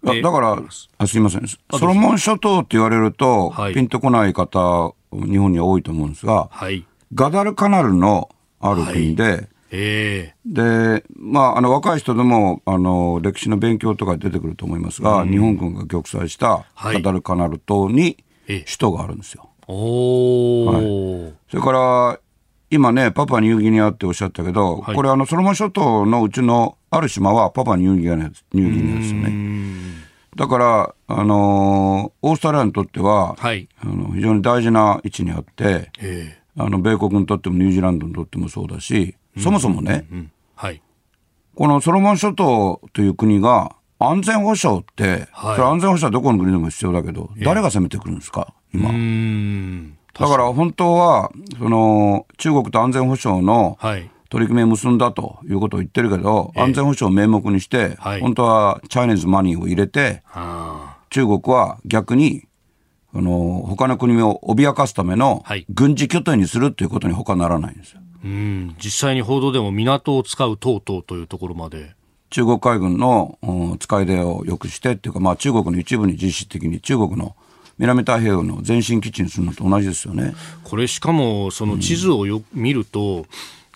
[0.04, 0.62] うん、だから
[0.98, 1.48] あすいません。
[1.48, 18.18] ソロモン諸島って言われると、はい、ピンとこない方日本には多いと思うんですが、はい、ガダルカナルのある国で、はいえー、で、まあ、あの若い人でもあの歴史の勉強とか出てくると思いますが、うん、日本軍が玉砕したカタルカナル島に
[18.48, 19.50] 首都があるんですよ。
[19.68, 22.20] はい、それから
[22.72, 29.70] 今ね、パパニューギニアっておっしゃったけど、はい、これあの、ソロモン諸島のうちのある島はパパニューギニアニューギニアですよね。
[30.36, 35.92] だから、あのー、オーストラリアにとっては、はい、あの非常に大事な位置にあって、
[36.56, 40.06] あの米国にとってもニュージーランドにとってもそうだし、そもそもね、
[40.56, 40.82] はい。
[41.56, 48.90] このソロモン諸島という国が安全保障って、はい、それ安全保障はどこの国でも必要だけど、誰が攻めてくるんですか、今。
[50.14, 53.78] だから本当は、その、中国と安全保障の
[54.30, 60.24] 取り組みを結んだということを言ってるけど、安全保障を名目にして、本当はチャイニーズマニーを入れて、
[61.10, 62.48] 中国は逆に、
[63.14, 68.02] あの、他の国を脅かすための軍事拠点にするということに他ならないんですよ。
[68.24, 71.96] うん、実際に報道でも港を使う等々というところまで。
[72.30, 73.38] 中国海軍の
[73.80, 77.36] 使い出を良くしてっていうか、まあ中国の一部に実質的に中国の
[77.80, 80.36] 南太平洋の前進基地にするのと同じですよね。
[80.64, 83.26] これしかもその地図をよ、見ると、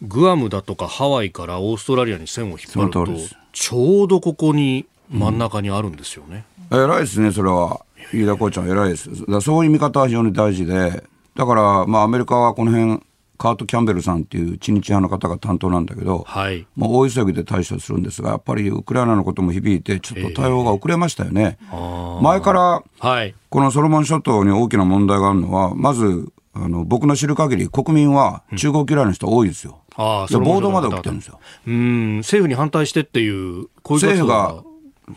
[0.01, 3.07] グアムだとかハワイからオーストラリアに線を引っ張ると、
[3.53, 6.43] ちょうどここに真ん中にあるんですよね。
[6.69, 7.81] うん、偉いですね、それは。
[8.11, 9.09] 飯田コーチは偉いです。
[9.25, 11.03] だそういう見方は非常に大事で、
[11.35, 13.01] だから、まあアメリカはこの辺、
[13.43, 21.57] カート・キャンベルさんっていう知日派の方が担当なんだけど、はい、もう大急ぎで対処するんですが、やっぱりウクライナのことも響いて、ちょっと対応が遅れましたよね。
[21.61, 29.81] えー、前から、はい、このソロモン諸島に大きな問題があるのは、まず、あの僕の知る限り、国民は中国嫌いの人多いですよ。
[29.97, 31.41] うん、あ暴動まで起きてるんですよ。
[31.67, 32.17] うん。
[32.19, 34.63] 政府に反対してっていう、こういう政府が、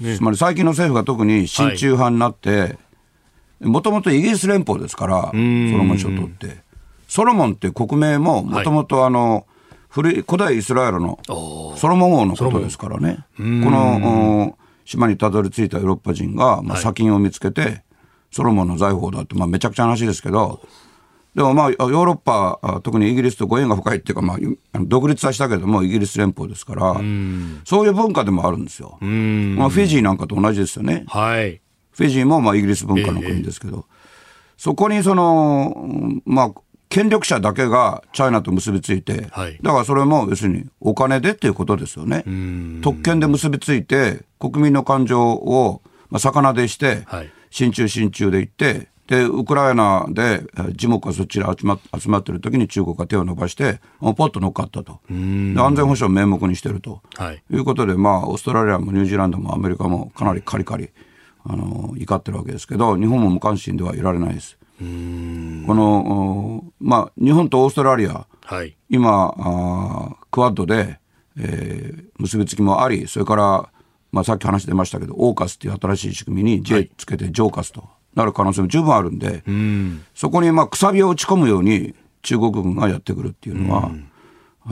[0.00, 2.76] ね、つまり最近の政府が特に親中派になって、
[3.60, 6.65] もともとイギリス連邦ですから、ソロモン諸島って。
[7.06, 9.46] ソロモンっていう国名ももともとあの、
[9.88, 13.24] 古い古代イスラエルのソロモン王のことですからね。
[13.36, 17.82] この島にたどり着いたヨーロッパ人が、まあ、砂金を見つけて、
[18.30, 20.60] ソロモンの財宝だって、まあ、めちゃくちゃな話ですけど、
[21.34, 24.38] でもまあ、ヨーロッパ、特にイギリスとご縁が深いっていうか、まあ、
[24.80, 26.94] 独立はしたけども、イギリス連邦ですから、
[27.64, 28.98] そういう文化でもあるんですよ。
[29.00, 31.04] まあ、フィジーなんかと同じですよね。
[31.08, 31.60] はい。
[31.92, 33.84] フィジーもまあイギリス文化の国ですけど、えー、
[34.58, 35.74] そこにその、
[36.24, 36.50] まあ、
[36.88, 42.24] 権力者だけがチャイナと結びついて、はい、だからそれも要するにお金でっていうことですよね。
[42.82, 55.00] 特権で結びついて、国民の感情を、まあ、魚でして、はい、親中親中で言って、で、ウクライナで樹木がそちら集ま集まってる時に中国が手を伸ばして、ポッと乗っかったと。
[55.08, 60.90] で安全保障を名目にしてると、はい、いうことで、まあ、オーストラリアもニュージーランドもアメリカもかなりカリカリ、
[61.44, 64.55] あの、怒ってるわけですけど、日本も無関心ではいられないです。
[64.78, 64.84] こ
[65.74, 70.98] の、まあ、日本とオーストラリア、はい、今あ、クワッドで、
[71.38, 73.68] えー、結びつきもあり、それから、
[74.12, 83.90] まあ、さっき話出ましたけど、オーカスっていう新しい仕組みに J つけて、ジョーカスとなる可能性も十分あるんで、んそこにまあくさびを打ち込むように中国軍がやってくるっていうのは、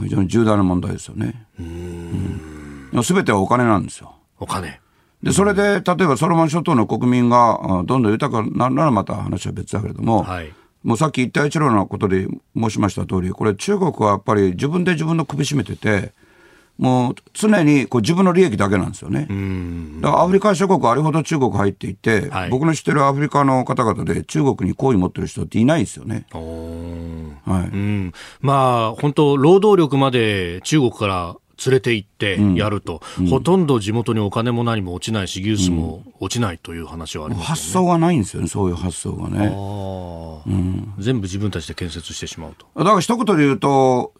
[0.01, 1.45] 非常に重大な問題ですよね。
[1.57, 4.15] すべ、うん、てはお金なんですよ。
[4.39, 4.81] お金。
[5.25, 10.53] で、それで、例えばソロモン諸島の国民がどんどん豊かになるならまた話は別だけれども、はい、
[10.83, 16.13] もうさっき一帯一路のことで申しました通り、これ中国はやっぱり自分で自分の首絞めてて、
[16.77, 19.27] もう常にこう自分の利益だけなんですよね。
[20.01, 26.27] だからアフリカ諸国あれほど中国入っていて、はい、僕の知ってるアフリカの方々で中国に好意持ってる人っていないですよね。
[26.33, 31.35] はい、うん、まあ本当労働力まで中国から
[31.65, 39.47] 連れて行ってやると、うん、ほとんど地元にお金も何も落ちないし、技術も落ちないという話はあります、ね、発想がないんですよね、そういう発想がね。
[40.47, 42.67] うん、全部自分たちで建設してしまうと。
[42.77, 44.13] だから一言で言うと、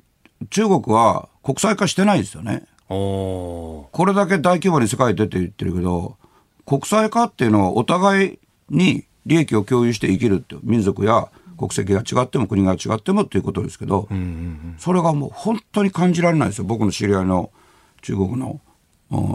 [0.49, 2.63] 中国は国際化してないですよね。
[2.87, 6.17] これだけ大規模に世界出て言ってるけど、
[6.65, 16.65] 国際化っていうのはお互いに利益を共有して生きるって民族や国籍が違っても国が違ってもっていうことですけど、うんうんうん、それがもう本当に感じられないですよ。
[16.65, 17.51] 僕の知り合いの
[18.01, 18.61] 中国の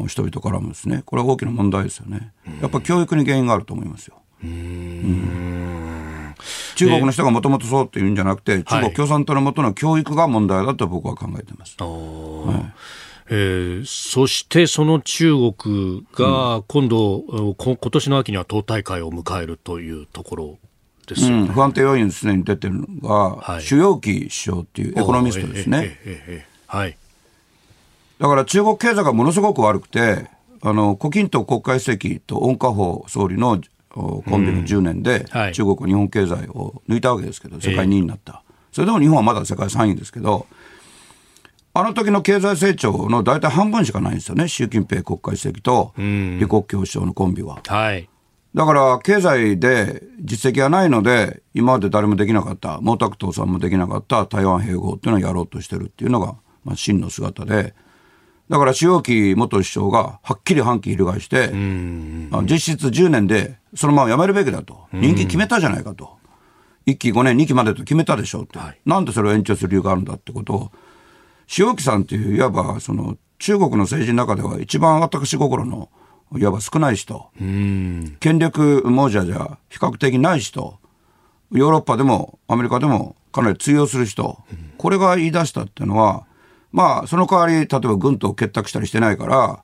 [0.07, 1.03] 人々からもですね。
[1.07, 2.33] これは大きな問題ですよね。
[2.61, 4.17] やっぱ教育に原因があると思いますよ。
[4.43, 6.35] うん。
[6.77, 11.77] 中国の人がもともとそうっていうんじゃなくて、中国共産党のもとの教育が問題だと僕は考えてます。
[11.79, 12.73] はい。
[13.33, 20.59] えー、そしてその中国が今度、うん、今年の秋には党大会を迎えるというところ
[21.15, 26.47] ですよ、ねうん、不安定要因に常に出てるのが、はい、主要期首相っていうエコノミストですね。
[26.67, 26.97] はい、
[28.19, 30.27] だから中国経済がものすごく悪くて、
[30.63, 38.43] あの胡錦涛国家主席と温家宝総理のコンビの10年で、中国は日本経済を抜いたわけですけど、世界2位になった。
[38.73, 40.47] それでも日本はまだ世界3位ですけど、
[41.73, 47.61] あの時の経済成長の大体半分しかないんですよね、習近平国家主席と李克強首相のコンビは。
[47.67, 48.09] はい、
[48.55, 56.35] だから経済で実績がないので、今まで誰もできなかった、毛沢東さんもできなかった台湾併合っていうのをやろうとしてるっていうのが、
[56.65, 57.75] まあ、真の姿で、
[58.49, 61.51] だから主要期元首相がはっきり反旗翻して、
[62.43, 66.19] 実質10年でそのまま辞めるべきだと、任期決めたじゃないかと、
[66.87, 70.73] 1期5年、2期までと決めたでしょうって、はい、なんでそれを延長する理由があるんだってことを、
[71.57, 75.89] 塩木さんっていう、いわば、その、中国の政治の中では一番私心の、
[76.37, 77.31] いわば少ない人。
[78.21, 80.79] 権力亡者じゃ比較的ない人。
[81.53, 84.39] ヨーロッパでもアメリカでもかなり通用する人。
[84.79, 86.25] これが言い出したっていうのは、
[86.73, 89.63] まあ、その代わり、例えば軍と結託したりしてないから、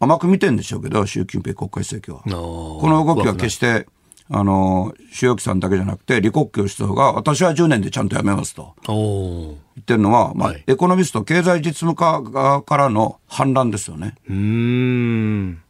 [0.00, 2.20] 甘く見てんでしょうけど、習近平国家主席は。
[2.22, 3.86] この動きは決して、
[4.30, 4.92] あの、
[5.22, 8.74] 塩木さんだけじゃなくて、李克強首相が、私は10年でちゃんと辞めますと。
[8.86, 14.16] 言ってるのは、まあ、はい、エコノミスト、経済実務家側からの反乱ですよね。
[14.28, 15.62] うん。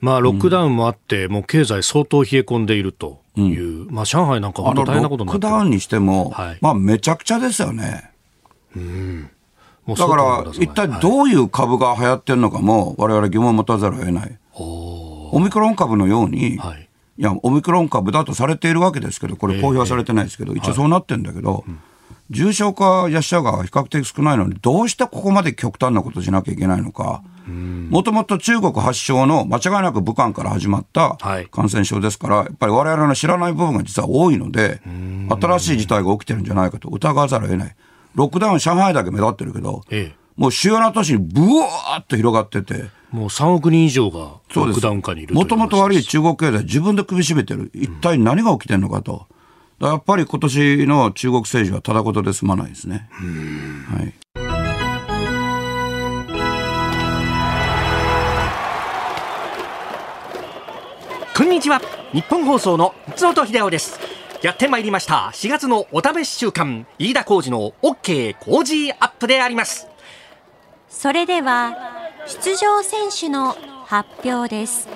[0.00, 8.10] まあ、ロックダウンもあって、うん、もう経済相当冷え込んでいるという、うん、まあ、上海なんか本当大変なことになってロックダウンにしても、はい、まあ、めちゃくちゃですよね。
[8.76, 9.30] うん。
[9.88, 14.38] だから、一体どういう株が流行ってるのかも、我々疑問を持たざるを得ない。
[14.54, 21.64] オミクロン株のように、はい、いや、オミクロン株だとされているわけですけど、これ公表はされてないですけど、一応そうなってるんだけど、
[22.30, 27.22] 重症化や死者が比較的少ないのに、どうしてここまで極端なことしなきゃいけないのか。
[27.90, 31.18] もともと中国発祥の間違いなく武漢から始まった
[31.50, 34.80] 感染症ですから、やっぱり我々の知らない部分が実は多いので、
[35.28, 37.76] 新しい事態が起きてるんじゃないかと疑わざるを得ない。
[38.14, 44.18] ロックダウン上海だけ目立ってるけど、ええ、もう主要な都市にブワーッと広がってて、もう3億人以上が
[44.54, 49.26] ロックダウン下にいるもともと悪い中国経済、自分で首絞めてる、一体何が起きてるのかと、
[49.80, 53.08] やっぱり今年の中国政治はただ事で済まないですね。
[53.88, 54.14] はい、
[61.40, 61.80] こんにちは。
[62.12, 63.98] 日本放送の松本秀夫です。
[64.42, 65.30] やってまいりました。
[65.32, 66.86] 4月のお試し週間。
[66.98, 69.88] 飯田浩二の OK 工事アップであります。
[70.90, 71.74] それでは
[72.26, 74.86] 出場選手の発表です。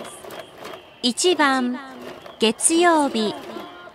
[1.02, 1.78] 1番
[2.38, 3.34] 月曜日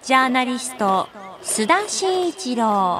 [0.01, 1.07] ジャーナリスト
[1.43, 2.99] 須田慎一郎。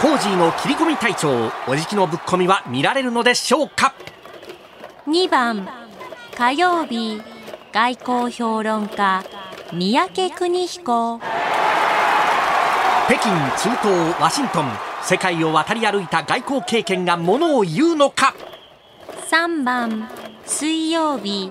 [0.00, 3.92] コージーの切り込み隊長おじきのぶっ込みは見られるのでしょうか
[5.08, 5.68] ？2番
[6.38, 7.20] 火曜日
[7.72, 9.24] 外交評論家
[9.72, 11.20] 三宅邦彦。
[13.08, 14.70] 北京中東ワシントン
[15.02, 18.36] 世界を渡り歩いた外交経験がものを言うのか
[19.28, 20.08] ？3番
[20.46, 21.50] 水曜日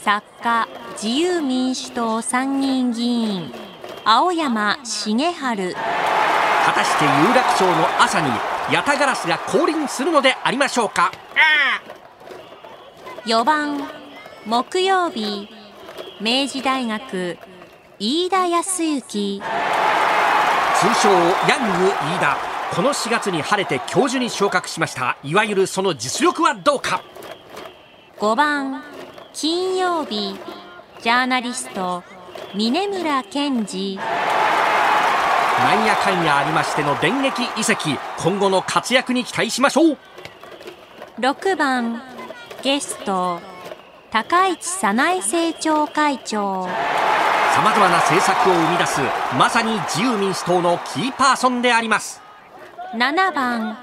[0.00, 3.52] 作家自由民主党参議院議員
[4.06, 5.74] 青山茂春。
[6.64, 8.30] 果たして有楽町の朝に
[8.72, 11.12] ヤタガラスが降臨するのでありましょうか
[13.26, 14.01] ？4番
[14.44, 15.48] 木曜日
[16.20, 17.38] 明治大学
[18.00, 19.40] 飯田康之。
[19.40, 21.10] 通称
[21.48, 22.36] ヤング飯田。
[22.74, 25.16] この4月に晴れて教授に昇格しました。
[25.22, 27.04] いわゆるその実力はどうか。
[28.18, 28.82] 5番
[29.32, 30.36] 金曜日
[31.02, 32.02] ジャーナリスト
[32.54, 34.02] 峰村健二な
[35.82, 37.96] んやかんやありましての電撃移籍。
[38.18, 39.98] 今後の活躍に期待しましょう。
[41.20, 42.02] 6番
[42.64, 43.40] ゲスト
[44.12, 46.68] 高市早苗政調会長。
[47.54, 49.00] さまざまな政策を生み出す
[49.38, 52.20] まさに自由民主党のキーパーソンであります。
[52.94, 53.78] 7番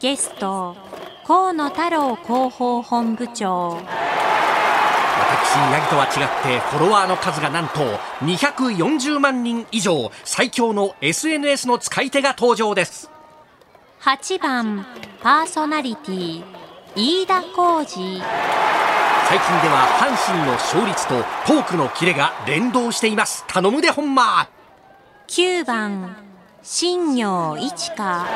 [0.00, 0.76] ゲスト
[1.24, 3.76] 河野太郎広報本部長。
[3.76, 7.78] 私ヤギとは違ってフォロワーの数がなんと
[8.22, 13.08] 240万人以上最強の SNS の使い手が登場です。
[14.00, 14.84] 8番
[15.22, 16.42] パーソナリティ
[16.96, 18.20] 飯田浩二
[19.28, 21.16] 最近では阪神の勝率と
[21.46, 23.44] トークのキレが連動しています。
[23.46, 24.48] 頼むでほんま。
[25.26, 26.16] 9番
[26.62, 28.26] 新業一華。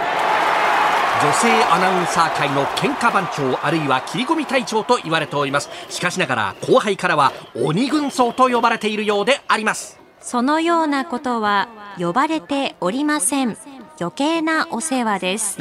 [1.23, 5.71] 女性アナウンサー界の喧嘩番長あるいは切り込み隊長と言われております。
[5.89, 9.99] しかしながら後輩からは鬼軍曹と呼ばれているようであります。
[10.21, 13.57] そのようなことは呼ばれておりません。
[13.99, 15.57] 余計なお世話です。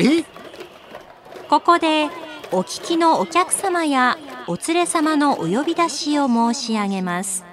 [1.47, 2.09] ここで
[2.53, 7.45] お聞きのお客様やお連れ様のお呼び出しを申し上げます。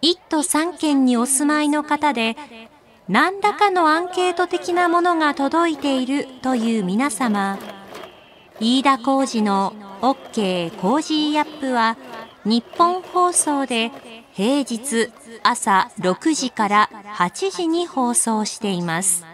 [0.00, 2.36] 一都三県にお住まいの方で、
[3.08, 7.58] 何らかのアンケート的なものが届いているという皆様、
[8.58, 11.96] 飯田浩二の OK コージーアップは
[12.44, 13.90] 日本放送で
[14.32, 15.10] 平日
[15.42, 19.24] 朝6時から8時に放送しています。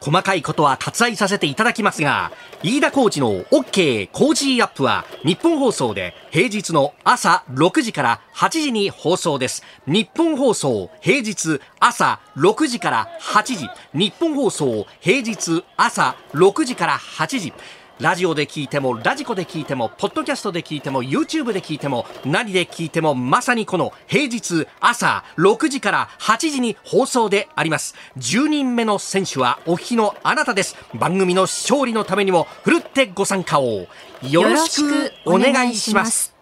[0.00, 2.32] 細かいことは割愛させていただきますが、
[2.62, 9.62] 飯田工事の OK 工事アップは日本放送で平日の朝6時から8時に放送です。
[9.86, 13.68] 日本放送平日朝6時から8時。
[13.92, 17.52] 日本放送平日朝6時から8時。
[18.00, 33.86] ラジオで聞いてもラジコで聞いてもポッドキャストで聞いても YouTube で聞いても何で聞いてもまさにこの平日朝6時から8時に放送であります10人目の選手はお日のあなたです番組の勝利のためにもふるってご参加を
[34.22, 36.37] よろしくお願いします